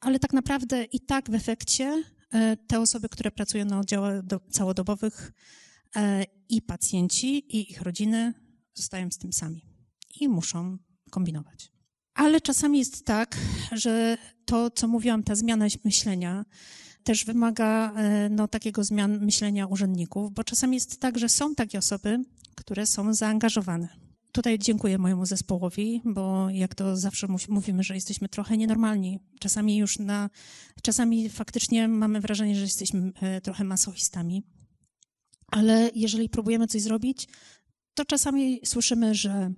[0.00, 2.04] ale tak naprawdę i tak w efekcie
[2.66, 5.32] te osoby, które pracują na oddziałach całodobowych
[5.96, 8.34] e, i pacjenci, i ich rodziny
[8.74, 9.64] zostają z tym sami
[10.20, 10.78] i muszą
[11.10, 11.72] kombinować.
[12.14, 13.36] Ale czasami jest tak,
[13.72, 16.44] że to, co mówiłam, ta zmiana myślenia,
[17.02, 21.78] też wymaga e, no, takiego zmian myślenia urzędników, bo czasami jest tak, że są takie
[21.78, 22.18] osoby,
[22.54, 28.56] które są zaangażowane Tutaj dziękuję mojemu zespołowi, bo jak to zawsze mówimy, że jesteśmy trochę
[28.56, 29.20] nienormalni.
[29.40, 30.30] Czasami już na,
[30.82, 34.42] czasami faktycznie mamy wrażenie, że jesteśmy e, trochę masochistami.
[35.46, 37.28] Ale jeżeli próbujemy coś zrobić,
[37.94, 39.52] to czasami słyszymy, że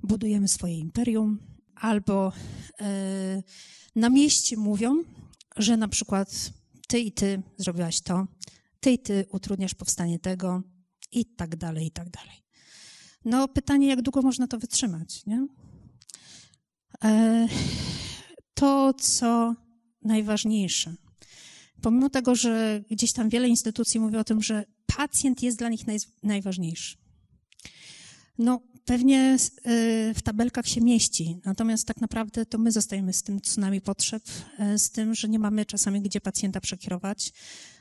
[0.00, 1.38] budujemy swoje imperium,
[1.74, 2.32] albo
[2.80, 3.42] e,
[3.96, 5.02] na mieście mówią,
[5.56, 6.52] że na przykład
[6.88, 8.26] ty i ty zrobiłaś to,
[8.80, 10.62] ty i ty utrudniasz powstanie tego
[11.12, 12.42] i tak dalej, i tak dalej.
[13.24, 15.46] No pytanie, jak długo można to wytrzymać, nie?
[17.04, 17.48] E,
[18.54, 19.54] to, co
[20.02, 20.94] najważniejsze,
[21.82, 25.86] pomimo tego, że gdzieś tam wiele instytucji mówi o tym, że pacjent jest dla nich
[25.86, 26.96] naj, najważniejszy.
[28.38, 29.38] No, pewnie e,
[30.14, 34.22] w tabelkach się mieści, natomiast tak naprawdę to my zostajemy z tym tsunami potrzeb,
[34.58, 37.32] e, z tym, że nie mamy czasami gdzie pacjenta przekierować,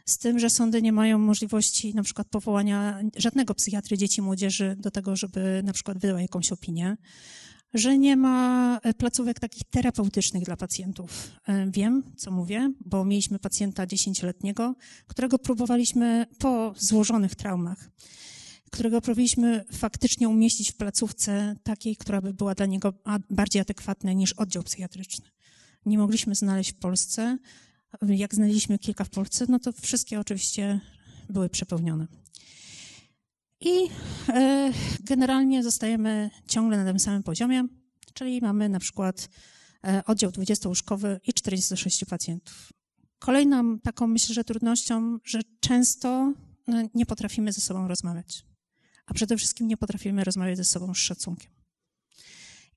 [0.06, 4.76] z tym, że sądy nie mają możliwości na przykład powołania żadnego psychiatry dzieci i młodzieży
[4.80, 6.98] do tego, żeby na przykład wydał jakąś opinię,
[7.74, 11.32] że nie ma e, placówek takich terapeutycznych dla pacjentów.
[11.68, 14.76] Wiem, co mówię, bo mieliśmy pacjenta dziesięcioletniego,
[15.08, 17.90] którego próbowaliśmy po złożonych traumach,
[18.72, 22.94] którego próbowaliśmy faktycznie umieścić w placówce takiej, która by była dla niego
[23.30, 25.26] bardziej adekwatna niż oddział psychiatryczny.
[25.86, 27.38] Nie mogliśmy znaleźć w Polsce
[28.08, 30.80] jak znaleźliśmy kilka w Polsce, no to wszystkie oczywiście
[31.30, 32.08] były przepełnione.
[33.60, 33.90] I
[34.30, 37.68] e, generalnie zostajemy ciągle na tym samym poziomie,
[38.14, 39.30] czyli mamy na przykład
[39.84, 42.74] e, oddział 20-łóżkowy i 46 pacjentów.
[43.20, 46.34] Kolejną taką, myślę, że trudnością, że często
[46.68, 48.51] no, nie potrafimy ze sobą rozmawiać.
[49.12, 51.52] A przede wszystkim nie potrafimy rozmawiać ze sobą z szacunkiem.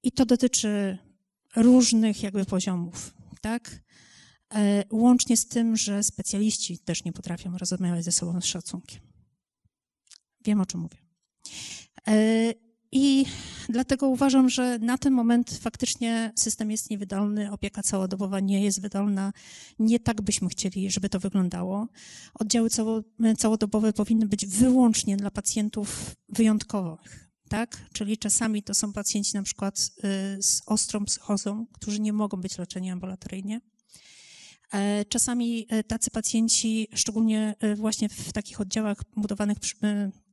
[0.02, 0.98] I to dotyczy
[1.56, 3.80] różnych jakby poziomów, tak?
[4.54, 9.00] E, łącznie z tym, że specjaliści też nie potrafią rozmawiać ze sobą z szacunkiem.
[10.44, 10.98] Wiem, o czym mówię.
[12.96, 13.26] I
[13.68, 19.32] dlatego uważam, że na ten moment faktycznie system jest niewydolny, opieka całodobowa nie jest wydolna.
[19.78, 21.88] Nie tak byśmy chcieli, żeby to wyglądało.
[22.34, 22.68] Oddziały
[23.38, 27.30] całodobowe powinny być wyłącznie dla pacjentów wyjątkowych.
[27.48, 27.86] Tak?
[27.92, 32.58] Czyli czasami to są pacjenci na przykład y, z ostrą psychozą, którzy nie mogą być
[32.58, 33.60] leczeni ambulatoryjnie.
[34.74, 39.58] E, czasami e, tacy pacjenci, szczególnie e, właśnie w takich oddziałach budowanych,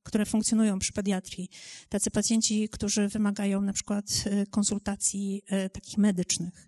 [0.03, 1.49] które funkcjonują przy pediatrii,
[1.89, 4.05] tacy pacjenci, którzy wymagają na przykład
[4.49, 5.41] konsultacji
[5.73, 6.67] takich medycznych,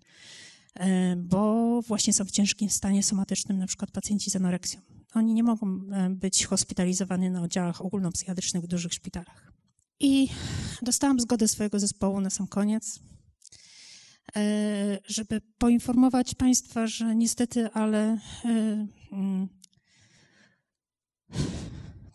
[1.16, 4.80] bo właśnie są w ciężkim stanie somatycznym, na przykład pacjenci z anoreksją.
[5.14, 9.52] Oni nie mogą być hospitalizowani na oddziałach ogólnopsychiatrycznych w dużych szpitalach.
[10.00, 10.28] I
[10.82, 13.00] dostałam zgodę swojego zespołu na sam koniec,
[15.06, 18.18] żeby poinformować Państwa, że niestety, ale
[19.12, 19.48] mm,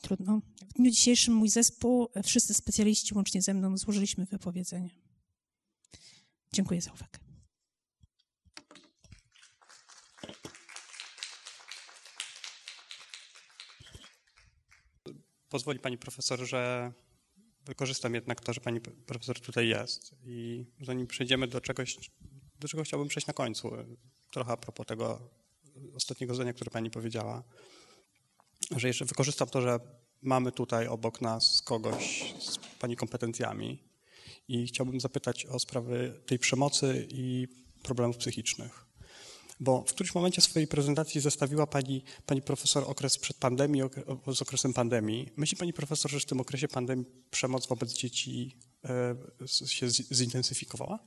[0.10, 0.42] trudno.
[0.70, 4.90] W dniu dzisiejszym mój zespół, wszyscy specjaliści łącznie ze mną złożyliśmy wypowiedzenie.
[6.54, 7.20] Dziękuję za uwagę.
[15.50, 16.92] Pozwoli Pani Profesor, że
[17.66, 21.98] wykorzystam jednak to, że pani profesor tutaj jest i zanim przejdziemy do czegoś,
[22.60, 23.72] do czego chciałbym przejść na końcu,
[24.32, 25.30] trochę a propos tego
[25.96, 27.44] ostatniego zdania, które pani powiedziała,
[28.76, 29.80] że jeszcze wykorzystam to, że
[30.22, 33.84] mamy tutaj obok nas kogoś z pani kompetencjami
[34.48, 37.48] i chciałbym zapytać o sprawy tej przemocy i
[37.84, 38.90] problemów psychicznych
[39.60, 43.90] bo w którymś momencie swojej prezentacji zestawiła pani, pani profesor okres przed pandemią
[44.34, 45.30] z okresem pandemii.
[45.38, 49.16] Myśli pani profesor, że w tym okresie pandemii przemoc wobec dzieci e,
[49.68, 51.00] się zintensyfikowała?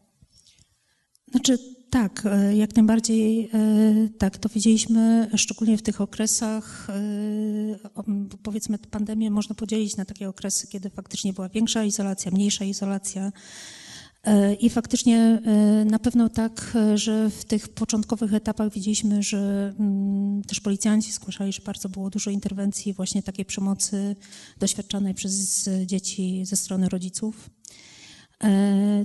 [1.31, 1.59] Znaczy
[1.93, 6.87] tak, e, jak najbardziej e, tak, to widzieliśmy szczególnie w tych okresach,
[8.43, 13.33] powiedzmy pandemię można podzielić na takie okresy, kiedy faktycznie była większa izolacja, mniejsza izolacja,
[14.25, 19.73] E, I faktycznie e, na pewno tak, e, że w tych początkowych etapach widzieliśmy, że
[19.79, 24.17] mm, też policjanci zgłaszali, że bardzo było dużo interwencji właśnie takiej przemocy
[24.59, 27.51] doświadczanej przez dzieci ze strony rodziców.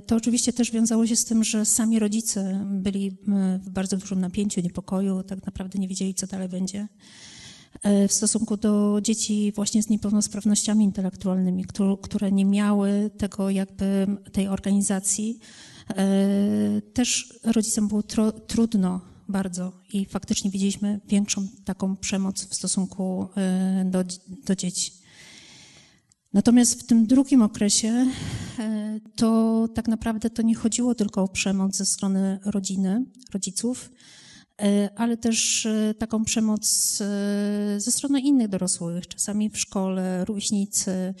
[0.06, 3.16] To oczywiście też wiązało się z tym, że sami rodzice byli
[3.62, 6.88] w bardzo dużym napięciu, niepokoju, tak naprawdę nie wiedzieli, co dalej będzie.
[7.82, 11.64] E, w stosunku do dzieci właśnie z niepełnosprawnościami intelektualnymi,
[12.02, 15.38] które nie miały tego jakby tej organizacji.
[15.88, 18.02] E, też rodzicom było
[18.46, 24.04] trudno bardzo i faktycznie widzieliśmy większą taką przemoc w stosunku e, do,
[24.46, 24.97] do dzieci.
[26.38, 28.06] Natomiast w tym drugim okresie
[29.16, 33.90] to tak naprawdę to nie chodziło tylko o przemoc ze strony rodziny, rodziców,
[34.62, 41.14] E, ale też e, taką przemoc e, ze strony innych dorosłych, czasami w szkole, rówieśnicy.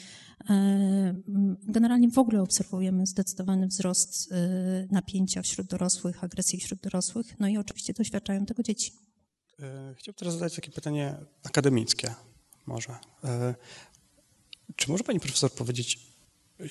[1.62, 4.34] Generalnie w ogóle obserwujemy zdecydowany wzrost
[4.90, 8.92] napięcia wśród dorosłych, agresji wśród dorosłych, no i oczywiście doświadczają tego dzieci.
[9.96, 12.14] Chciałbym teraz zadać takie pytanie akademickie
[12.66, 12.96] może.
[14.78, 15.98] Czy może pani profesor powiedzieć,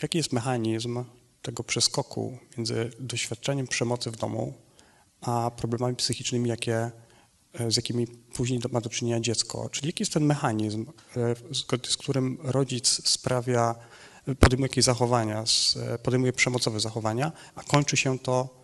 [0.02, 1.04] jaki jest mechanizm
[1.41, 4.54] tego przeskoku między doświadczeniem przemocy w domu
[5.22, 6.91] a problemami psychicznymi, jakie,
[7.54, 9.70] e, z jakimi później ma do czynienia dziecko.
[9.70, 10.86] Czyli jaki jest ten mechanizm,
[11.17, 11.36] e,
[11.89, 13.76] z którym rodzic sprawia,
[14.39, 15.43] podejmuje jakieś zachowania,
[15.76, 18.63] e, podejmuje przemocowe zachowania, a kończy się to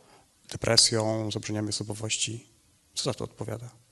[0.52, 2.48] depresją, zaburzeniami osobowości.
[2.94, 3.83] Co za to odpowiada?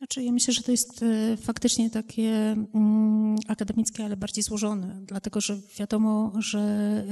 [0.00, 1.04] Znaczy, ja myślę, że to jest
[1.36, 7.04] faktycznie takie mm, akademickie, ale bardziej złożone, dlatego że wiadomo, że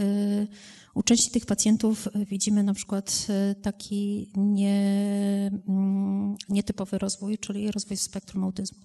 [0.99, 7.71] u części tych pacjentów e, widzimy na przykład e, taki nie, mm, nietypowy rozwój, czyli
[7.71, 8.79] rozwój spektrum autyzmu.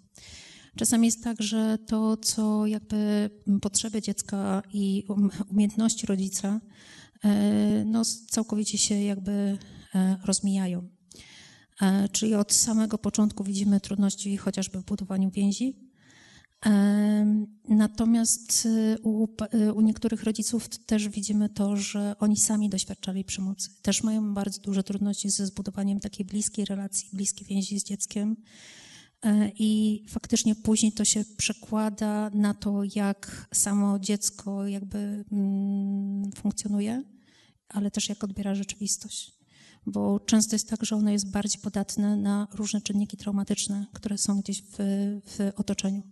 [0.75, 3.29] Czasami jest tak, że to, co jakby
[3.61, 6.61] potrzeby dziecka i um, umiejętności rodzica,
[7.23, 9.57] e, no, całkowicie się jakby
[10.25, 10.89] rozmijają.
[12.11, 15.75] Czyli od samego początku widzimy trudności chociażby w budowaniu więzi,
[17.69, 23.69] Natomiast y, u, y, u, niektórych rodziców też widzimy to, że oni sami doświadczali przemocy.
[23.81, 28.35] Też mają bardzo duże trudności ze zbudowaniem takiej bliskiej relacji, bliskiej więzi z dzieckiem.
[29.23, 37.03] E, I faktycznie później to się przekłada na to, jak samo dziecko jakby mm, funkcjonuje,
[37.69, 39.42] ale też jak odbiera rzeczywistość.
[39.85, 44.41] Bo często jest tak, że ono jest bardziej podatne na różne czynniki traumatyczne, które są
[44.41, 44.75] gdzieś w,
[45.25, 46.03] w otoczeniu.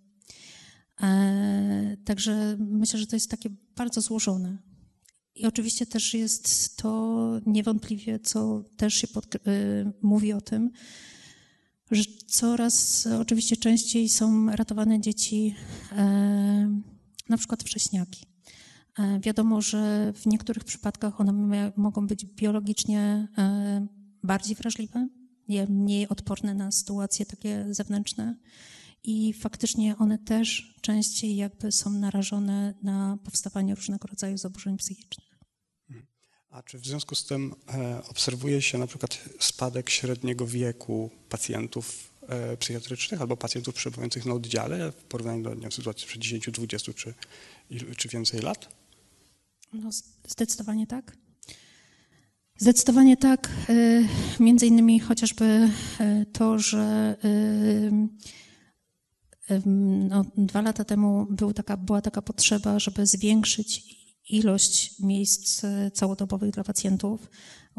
[1.01, 4.57] E, także myślę, że to jest takie bardzo złożone.
[5.36, 9.38] I oczywiście też jest to niewątpliwie, co też się pod,
[10.01, 10.72] mówi o tym,
[11.91, 15.55] że coraz oczywiście częściej są ratowane dzieci,
[17.30, 18.30] na przykład wcześniaki.
[19.20, 23.28] Wiadomo, że w niektórych przypadkach one mogą być biologicznie
[24.24, 25.08] bardziej wrażliwe,
[25.70, 28.36] mniej odporne na sytuacje takie zewnętrzne
[29.04, 35.32] i faktycznie one też częściej jakby są narażone na powstawanie różnego rodzaju zaburzeń psychicznych.
[36.50, 42.14] A czy w związku z tym e, obserwuje się na przykład spadek średniego wieku pacjentów
[42.28, 46.52] e, psychiatrycznych albo pacjentów przebywających na oddziale w porównaniu do nie wiem, sytuacji przed 10,
[46.52, 47.14] 20 czy,
[47.98, 48.80] czy więcej lat?
[49.74, 49.89] No,
[50.28, 51.17] zdecydowanie tak.
[52.57, 53.49] Zdecydowanie tak.
[53.69, 53.74] E,
[54.39, 55.45] między innymi chociażby
[55.99, 57.15] e, to, że
[59.49, 63.84] e, no, dwa lata temu był taka, była taka potrzeba, żeby zwiększyć
[64.30, 65.61] ilość miejsc
[65.93, 67.30] całodobowych dla pacjentów,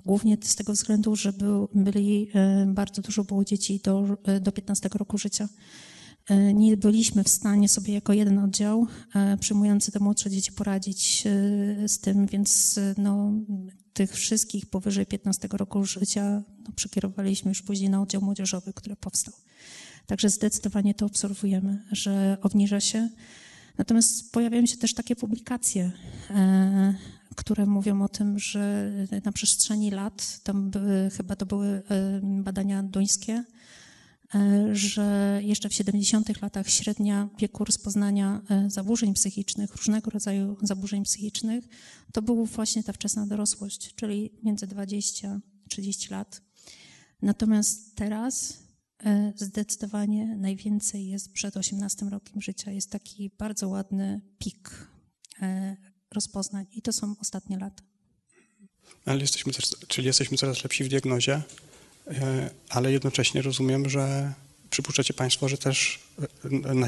[0.05, 2.31] głównie z tego względu, że był, byli,
[2.67, 5.49] bardzo dużo było dzieci do, do 15 roku życia.
[6.29, 11.25] E, nie byliśmy w stanie sobie jako jeden oddział e, przyjmujący te młodsze dzieci poradzić
[11.27, 13.33] e, z tym, więc no,
[13.93, 19.35] tych wszystkich powyżej 15 roku życia no, przekierowaliśmy już później na oddział młodzieżowy, który powstał.
[20.07, 23.09] Także zdecydowanie to obserwujemy, że obniża się.
[23.79, 25.93] Natomiast pojawiają się też takie publikacje,
[27.37, 28.93] które mówią o tym, że
[29.25, 31.83] na przestrzeni lat, tam były, chyba to były
[32.23, 33.45] badania duńskie,
[34.73, 41.65] że jeszcze w 70 latach średnia wieku rozpoznania e, zaburzeń psychicznych, różnego rodzaju zaburzeń psychicznych,
[42.13, 46.43] to była właśnie ta wczesna dorosłość, czyli między 20 30 lat.
[47.23, 48.59] Natomiast teraz
[49.05, 52.71] e, zdecydowanie najwięcej jest przed 18 rokiem życia.
[52.71, 54.93] Jest taki bardzo ładny pik
[56.11, 57.83] rozpoznań i to są ostatnie lata.
[59.05, 59.53] Ale jesteśmy,
[59.89, 61.72] czyli jesteśmy coraz lepsi w diagnozie, E,
[62.69, 64.33] ale jednocześnie rozumiem, że
[64.73, 66.81] przypuszczacie Państwo, że też, e, e,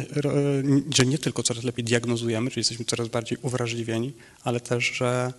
[0.95, 4.13] że nie tylko coraz lepiej diagnozujemy, czyli jesteśmy coraz bardziej uwrażliwieni,
[4.45, 5.33] ale też, że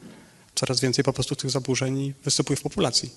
[0.55, 3.09] coraz więcej po prostu tych zaburzeń występuje w populacji.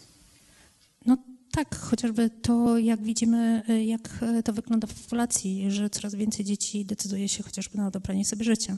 [1.06, 1.16] No
[1.52, 7.28] tak, chociażby to, jak widzimy, jak to wygląda w populacji, że coraz więcej dzieci decyduje
[7.28, 8.76] się chociażby na odebranie sobie życia.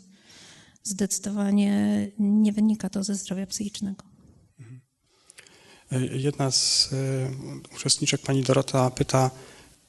[0.83, 4.10] Zdecydowanie nie wynika to ze zdrowia psychicznego.
[6.13, 6.97] Jedna z e,
[7.77, 9.31] uczestniczek, pani Dorota, pyta,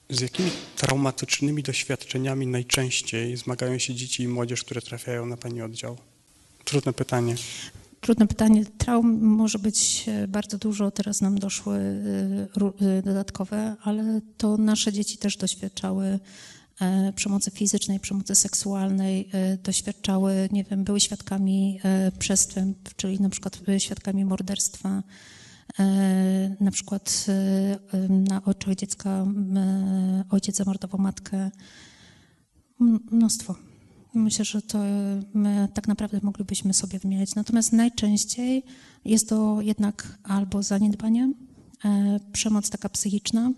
[0.09, 5.97] z jakimi traumatycznymi doświadczeniami najczęściej zmagają się dzieci i młodzież, które trafiają na pani oddział?
[6.65, 7.35] Trudne pytanie.
[8.01, 8.65] Trudne pytanie.
[8.77, 11.77] Traum może być e, bardzo dużo, teraz nam doszły
[12.81, 16.19] e, dodatkowe, ale to nasze dzieci też doświadczały
[17.15, 19.29] przemocy fizycznej, przemocy seksualnej,
[19.63, 21.79] doświadczały, nie wiem, były świadkami
[22.19, 25.03] przestępstw, czyli na przykład świadkami morderstwa, E,
[26.59, 27.25] na przykład
[27.93, 29.25] e, na oczach dziecka
[30.29, 31.51] ojciec zamordował matkę.
[33.11, 33.55] Mnóstwo.
[34.13, 34.79] Myślę, że to
[35.33, 37.35] my tak naprawdę moglibyśmy sobie wymieniać.
[37.35, 38.63] Natomiast najczęściej
[39.05, 41.33] jest to jednak albo zaniedbanie,
[41.85, 43.51] e, przemoc taka psychiczna,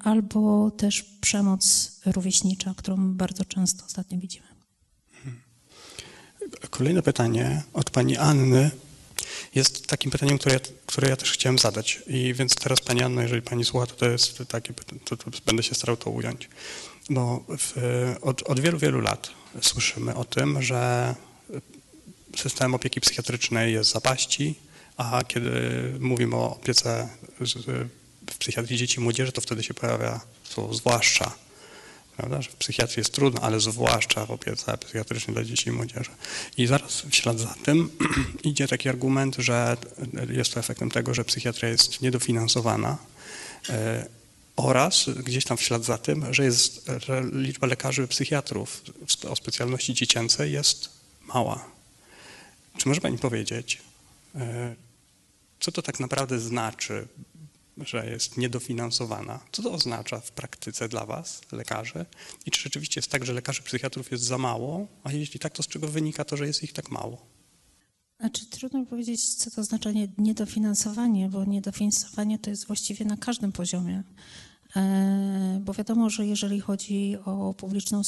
[0.00, 4.46] albo też przemoc rówieśnicza, którą bardzo często ostatnio widzimy.
[6.70, 8.70] Kolejne pytanie od pani Anny
[9.56, 12.02] jest takim pytaniem, które ja, które ja też chciałem zadać.
[12.06, 15.62] I więc teraz Pani Anno, jeżeli Pani słucha, to to jest takie, to, to będę
[15.62, 16.48] się starał to ująć.
[17.10, 17.74] Bo w,
[18.22, 19.30] od, od wielu, wielu lat
[19.60, 21.14] słyszymy o tym, że
[22.36, 24.54] system opieki psychiatrycznej jest zapaści,
[24.96, 25.50] a kiedy
[26.00, 27.08] mówimy o opiece
[28.30, 31.45] w psychiatrii dzieci i młodzieży, to wtedy się pojawia słowo zwłaszcza
[32.16, 32.42] prawda?
[32.42, 36.10] że w psychiatrii jest trudno, ale zwłaszcza w opiece psychiatrycznej dla dzieci i młodzieży.
[36.56, 37.90] I zaraz w ślad za tym
[38.44, 39.76] idzie taki argument, że
[40.30, 42.98] jest to efektem tego, że psychiatria jest niedofinansowana
[43.68, 44.06] e,
[44.56, 48.82] oraz gdzieś tam w ślad za tym, że, jest, że liczba lekarzy psychiatrów
[49.28, 50.88] o specjalności dziecięcej jest
[51.34, 51.64] mała.
[52.78, 53.82] Czy może Pani powiedzieć,
[54.34, 54.74] e,
[55.60, 57.08] co to tak naprawdę znaczy
[57.76, 59.40] że jest niedofinansowana.
[59.52, 62.06] Co to oznacza w praktyce dla Was, lekarzy?
[62.46, 64.86] I czy rzeczywiście jest tak, że lekarzy psychiatrów jest za mało?
[65.04, 67.26] A jeśli tak, to z czego wynika to, że jest ich tak mało?
[68.20, 74.02] Znaczy, trudno powiedzieć, co to oznacza niedofinansowanie, bo niedofinansowanie to jest właściwie na każdym poziomie.
[74.76, 78.02] E, bo wiadomo, że jeżeli chodzi o publiczną,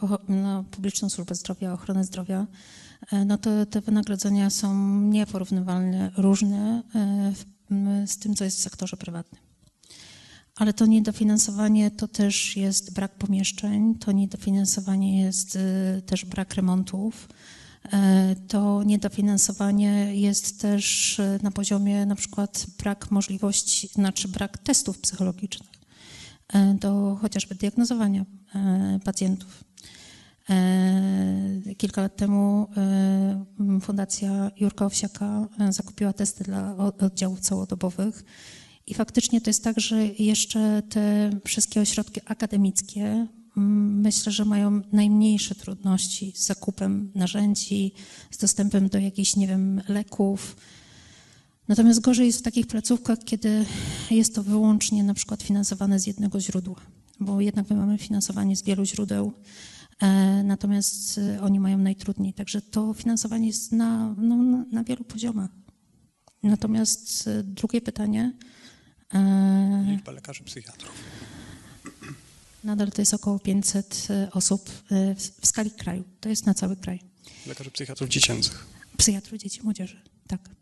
[0.00, 2.46] o, no, publiczną służbę zdrowia, ochronę zdrowia,
[3.12, 7.32] e, no to te wynagrodzenia są nieporównywalnie różne e,
[8.06, 9.42] z tym, co jest w sektorze prywatnym.
[10.56, 17.28] Ale to niedofinansowanie to też jest brak pomieszczeń, to niedofinansowanie jest y, też brak remontów.
[17.92, 24.98] E, to niedofinansowanie jest też y, na poziomie na przykład brak możliwości, znaczy brak testów
[24.98, 25.70] psychologicznych
[26.48, 29.64] e, do chociażby diagnozowania e, pacjentów.
[31.76, 32.68] Kilka lat temu
[33.80, 38.24] Fundacja Jurka Owsiaka zakupiła testy dla oddziałów całodobowych
[38.86, 43.26] i faktycznie to jest tak, że jeszcze te wszystkie ośrodki akademickie
[43.56, 47.92] myślę, że mają najmniejsze trudności z zakupem narzędzi,
[48.30, 50.56] z dostępem do jakichś, nie wiem, leków.
[51.68, 53.64] Natomiast gorzej jest w takich placówkach, kiedy
[54.10, 56.80] jest to wyłącznie na przykład finansowane z jednego źródła,
[57.20, 59.32] bo jednak my mamy finansowanie z wielu źródeł, e,
[60.44, 62.34] natomiast e, oni mają najtrudniej.
[62.34, 65.50] Także to finansowanie jest na, no, na wielu poziomach.
[66.42, 68.32] Natomiast e, drugie pytanie,
[69.86, 70.92] Liczba lekarzy psychiatrów.
[72.64, 76.04] Nadal to jest około 500 e, osób e, w skali kraju.
[76.20, 77.00] To jest na cały kraj.
[77.46, 78.66] Lekarzy psychiatrów dziecięcych.
[78.96, 80.61] Psychiatrów dzieci młodzieży, tak.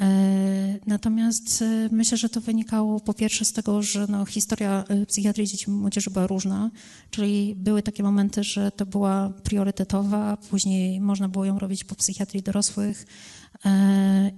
[0.00, 5.64] E, natomiast myślę, że to wynikało po pierwsze z tego, że no, historia psychiatrii dzieci
[5.68, 6.70] i młodzieży była różna,
[7.10, 12.42] czyli były takie momenty, że to była priorytetowa, później można było ją robić po psychiatrii
[12.42, 13.06] dorosłych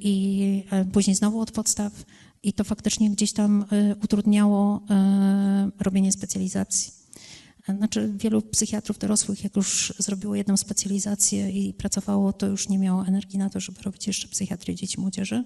[0.01, 1.93] i później znowu od podstaw.
[2.43, 3.65] I to faktycznie gdzieś tam
[4.05, 4.81] utrudniało
[5.81, 7.00] robienie specjalizacji.
[7.69, 13.07] Znaczy, wielu psychiatrów dorosłych, jak już zrobiło jedną specjalizację i pracowało, to już nie miało
[13.07, 15.45] energii na to, żeby robić jeszcze psychiatrię dzieci młodzieży.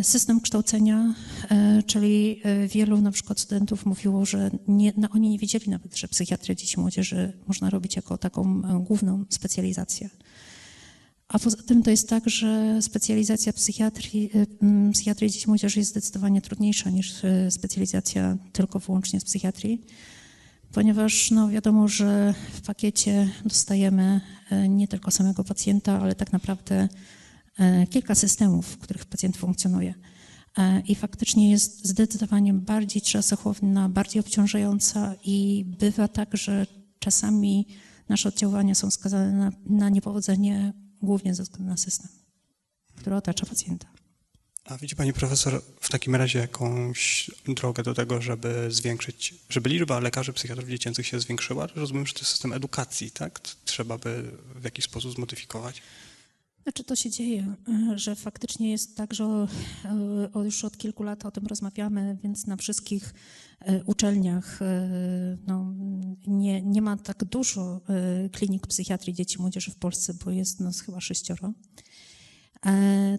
[0.00, 1.14] Y, system kształcenia,
[1.86, 6.56] czyli wielu na przykład studentów mówiło, że nie, no oni nie wiedzieli nawet, że psychiatrię
[6.56, 10.10] dzieci młodzieży można robić jako taką główną specjalizację.
[11.28, 14.30] A poza tym to jest tak, że specjalizacja psychiatrii,
[14.92, 17.14] psychiatrii dzieci młodzieży jest zdecydowanie trudniejsza niż
[17.50, 19.82] specjalizacja tylko wyłącznie z psychiatrii,
[20.72, 24.20] ponieważ no wiadomo, że w pakiecie dostajemy
[24.52, 26.88] y, nie tylko samego pacjenta, ale tak naprawdę
[27.90, 29.94] kilka systemów, w których pacjent funkcjonuje.
[30.86, 36.66] I faktycznie jest zdecydowanie bardziej czasochłonna, bardziej obciążająca i bywa tak, że
[36.98, 37.66] czasami
[38.08, 42.08] nasze oddziaływania są skazane na, na niepowodzenie głównie ze względu na system,
[42.96, 43.91] który otacza pacjenta.
[44.64, 50.00] A widzi Pani Profesor w takim razie jakąś drogę do tego, żeby zwiększyć, żeby liczba
[50.00, 51.66] lekarzy psychiatrów dziecięcych się zwiększyła?
[51.74, 53.40] Rozumiem, że to jest system edukacji, tak?
[53.64, 55.82] Trzeba by w jakiś sposób zmodyfikować.
[56.62, 57.54] Znaczy to się dzieje,
[57.94, 59.24] że faktycznie jest tak, że
[60.34, 63.14] e, już od kilku lat o tym rozmawiamy, więc na wszystkich
[63.60, 64.60] e, uczelniach
[65.46, 65.74] no,
[66.26, 67.80] nie, nie ma tak dużo
[68.32, 71.52] klinik psychiatrii dzieci i młodzieży w Polsce, bo jest nas chyba sześcioro.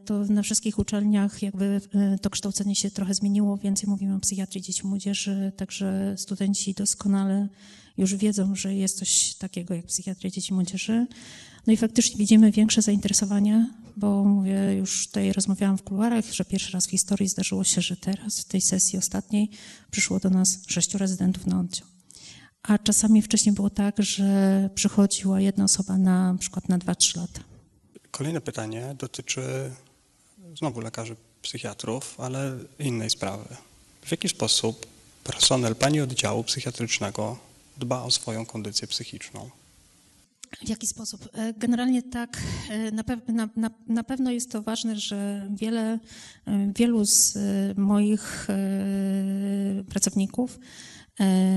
[0.05, 1.81] To na wszystkich uczelniach jakby
[2.21, 7.47] to kształcenie się trochę zmieniło, więcej mówimy o psychiatrii dzieci młodzieży, także studenci doskonale
[7.97, 11.07] już wiedzą, że jest coś takiego jak psychiatria dzieci młodzieży.
[11.67, 16.71] No i faktycznie widzimy większe zainteresowanie, bo mówię, już tutaj rozmawiałam w kuluarach, że pierwszy
[16.71, 19.49] raz w historii zdarzyło się, że teraz w tej sesji ostatniej
[19.91, 21.87] przyszło do nas sześciu rezydentów na oddział.
[22.63, 27.52] A czasami wcześniej było tak, że przychodziła jedna osoba na, na przykład na 2-3 lata.
[28.13, 29.71] Kolejne pytanie dotyczy
[30.57, 33.55] znowu lekarzy psychiatrów, ale innej sprawy.
[34.05, 34.85] W jaki sposób
[35.23, 37.37] personel pani oddziału psychiatrycznego
[37.77, 39.49] dba o swoją kondycję psychiczną?
[40.65, 41.29] W jaki sposób?
[41.33, 42.37] E, generalnie tak,
[42.69, 45.99] e, na, na, na, na, pewno jest to ważne, że wiele,
[46.47, 47.37] e, wielu z
[47.77, 48.47] moich
[49.89, 50.59] pracowników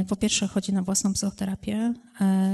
[0.08, 1.94] po pierwsze chodzi na własną psychoterapię.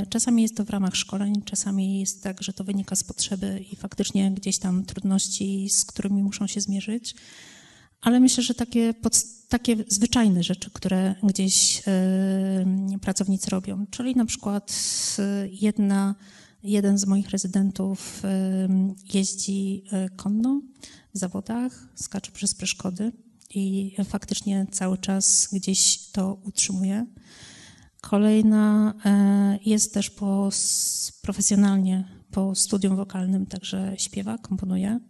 [0.08, 3.76] Czasami jest to w ramach szkoleń, czasami jest tak, że to wynika z potrzeby i
[3.76, 7.14] faktycznie gdzieś tam trudności, z którymi muszą się zmierzyć.
[8.00, 8.94] Ale myślę, że takie,
[9.48, 11.82] takie zwyczajne rzeczy, które gdzieś
[13.00, 14.76] pracownicy robią, czyli na przykład
[15.60, 16.14] jedna
[16.62, 18.22] Jeden z moich rezydentów
[19.14, 20.60] jeździ e, konno
[21.14, 23.12] w zawodach, skacze przez przeszkody
[23.54, 27.06] i faktycznie cały czas gdzieś to utrzymuje.
[28.00, 30.50] Kolejna e, jest też po,
[31.22, 35.00] profesjonalnie po studium wokalnym, także śpiewa, komponuje.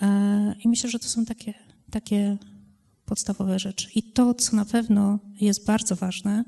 [0.00, 1.54] E, I myślę, że to są takie,
[1.90, 2.38] takie
[3.04, 3.88] podstawowe rzeczy.
[3.94, 6.44] I to, co na pewno jest bardzo ważne,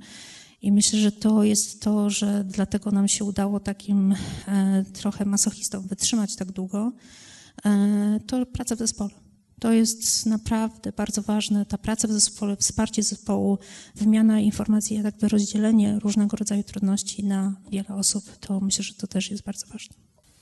[0.62, 4.14] i myślę, że to jest to, że dlatego nam się udało takim
[4.48, 6.92] e, trochę masochistom wytrzymać tak długo,
[8.26, 9.24] to praca w zespole.
[9.61, 13.59] To jest naprawdę bardzo ważne, ta praca w zespole, wsparcie zespołu,
[13.94, 19.30] wymiana informacji, jakby rozdzielenie różnego rodzaju trudności na wiele osób, to myślę, że to też
[19.30, 19.96] jest bardzo ważne.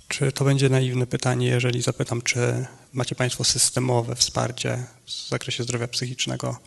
[0.09, 5.89] Czy to będzie naiwne pytanie, jeżeli zapytam, czy macie Państwo systemowe wsparcie w zakresie zdrowia
[5.89, 6.59] psychicznego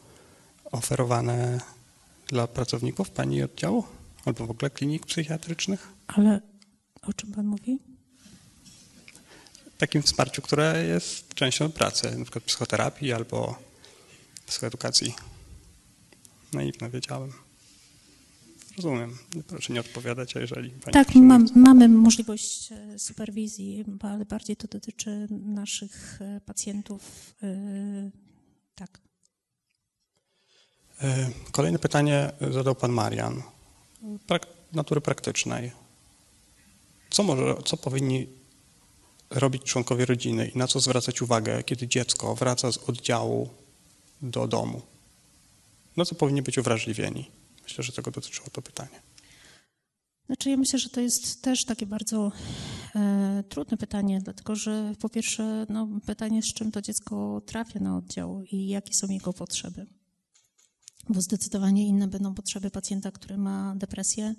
[0.71, 1.59] oferowane
[2.27, 3.83] dla pracowników pani oddziału
[4.25, 5.87] albo w ogóle klinik psychiatrycznych?
[6.07, 6.41] Ale
[7.01, 7.79] o czym pan mówi?
[9.77, 13.57] Takim wsparciu, które jest częścią pracy, na przykład psychoterapii albo
[14.45, 15.13] psychoedukacji.
[16.53, 17.31] Naiwne wiedziałem.
[18.75, 19.17] Rozumiem.
[19.47, 24.67] Proszę nie odpowiadać, a jeżeli pani Tak, mam, mamy możliwość e, superwizji, ale bardziej to
[24.67, 27.33] dotyczy naszych e, pacjentów.
[27.43, 28.09] e,
[28.75, 28.99] Tak.
[31.51, 33.43] Kolejne pytanie zadał pan Marian.
[34.27, 35.71] Prak natury praktycznej.
[37.09, 38.27] Co, może, co powinni
[39.35, 43.49] robić członkowie rodziny i na co zwracać uwagę, kiedy dziecko wraca z oddziału
[44.21, 44.81] do domu?
[45.97, 47.31] Na co powinni być uwrażliwieni?
[47.63, 49.01] Myślę, że tego dotyczyło to pytanie.
[50.25, 52.31] Znaczy, ja myślę, że to jest też takie bardzo
[52.95, 57.97] e, trudne pytanie, dlatego że po pierwsze, no, pytanie, z czym to dziecko trafia na
[57.97, 59.85] oddział i jakie są jego potrzeby.
[61.09, 64.35] Bo zdecydowanie inne będą potrzeby pacjenta, który ma depresję,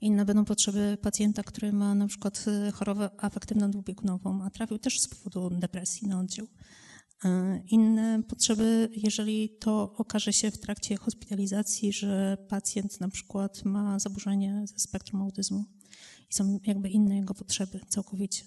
[0.00, 5.00] inne będą potrzeby pacjenta, który ma na przykład e, chorobę afektywną dwubiegunową, a trafił też
[5.00, 6.46] z powodu depresji na oddział.
[7.24, 13.98] E, Inne potrzeby, jeżeli to okaże się w trakcie hospitalizacji, że pacjent na przykład ma
[13.98, 15.64] zaburzenie ze spektrum autyzmu
[16.30, 18.44] i są jakby inne jego potrzeby całkowicie.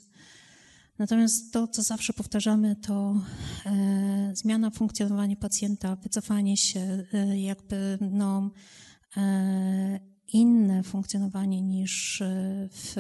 [1.03, 3.21] Natomiast to, co zawsze powtarzamy, to
[3.65, 8.51] e, zmiana funkcjonowania pacjenta, wycofanie się, e, jakby no,
[9.17, 12.23] e, inne funkcjonowanie niż
[12.71, 12.95] w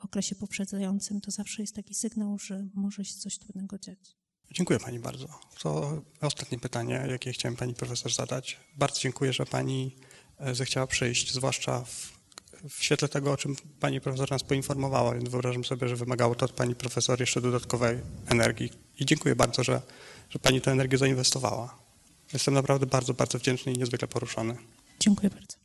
[0.00, 4.16] okresie poprzedzającym, to zawsze jest taki sygnał, że może się coś trudnego dziać.
[4.50, 5.28] Dziękuję pani bardzo.
[5.62, 8.60] To ostatnie pytanie, jakie chciałem pani profesor zadać.
[8.76, 9.96] Bardzo dziękuję, że pani
[10.52, 12.12] zechciała przyjść, zwłaszcza w,
[12.68, 15.14] w świetle tego, o czym pani profesor nas poinformowała.
[15.14, 18.70] Więc wyobrażam sobie, że wymagało to od pani profesor jeszcze dodatkowej energii.
[18.98, 19.82] I dziękuję bardzo, że,
[20.30, 21.78] że pani tę energię zainwestowała.
[22.32, 24.56] Jestem naprawdę bardzo, bardzo wdzięczny i niezwykle poruszony.
[25.00, 25.63] Dziękuję bardzo.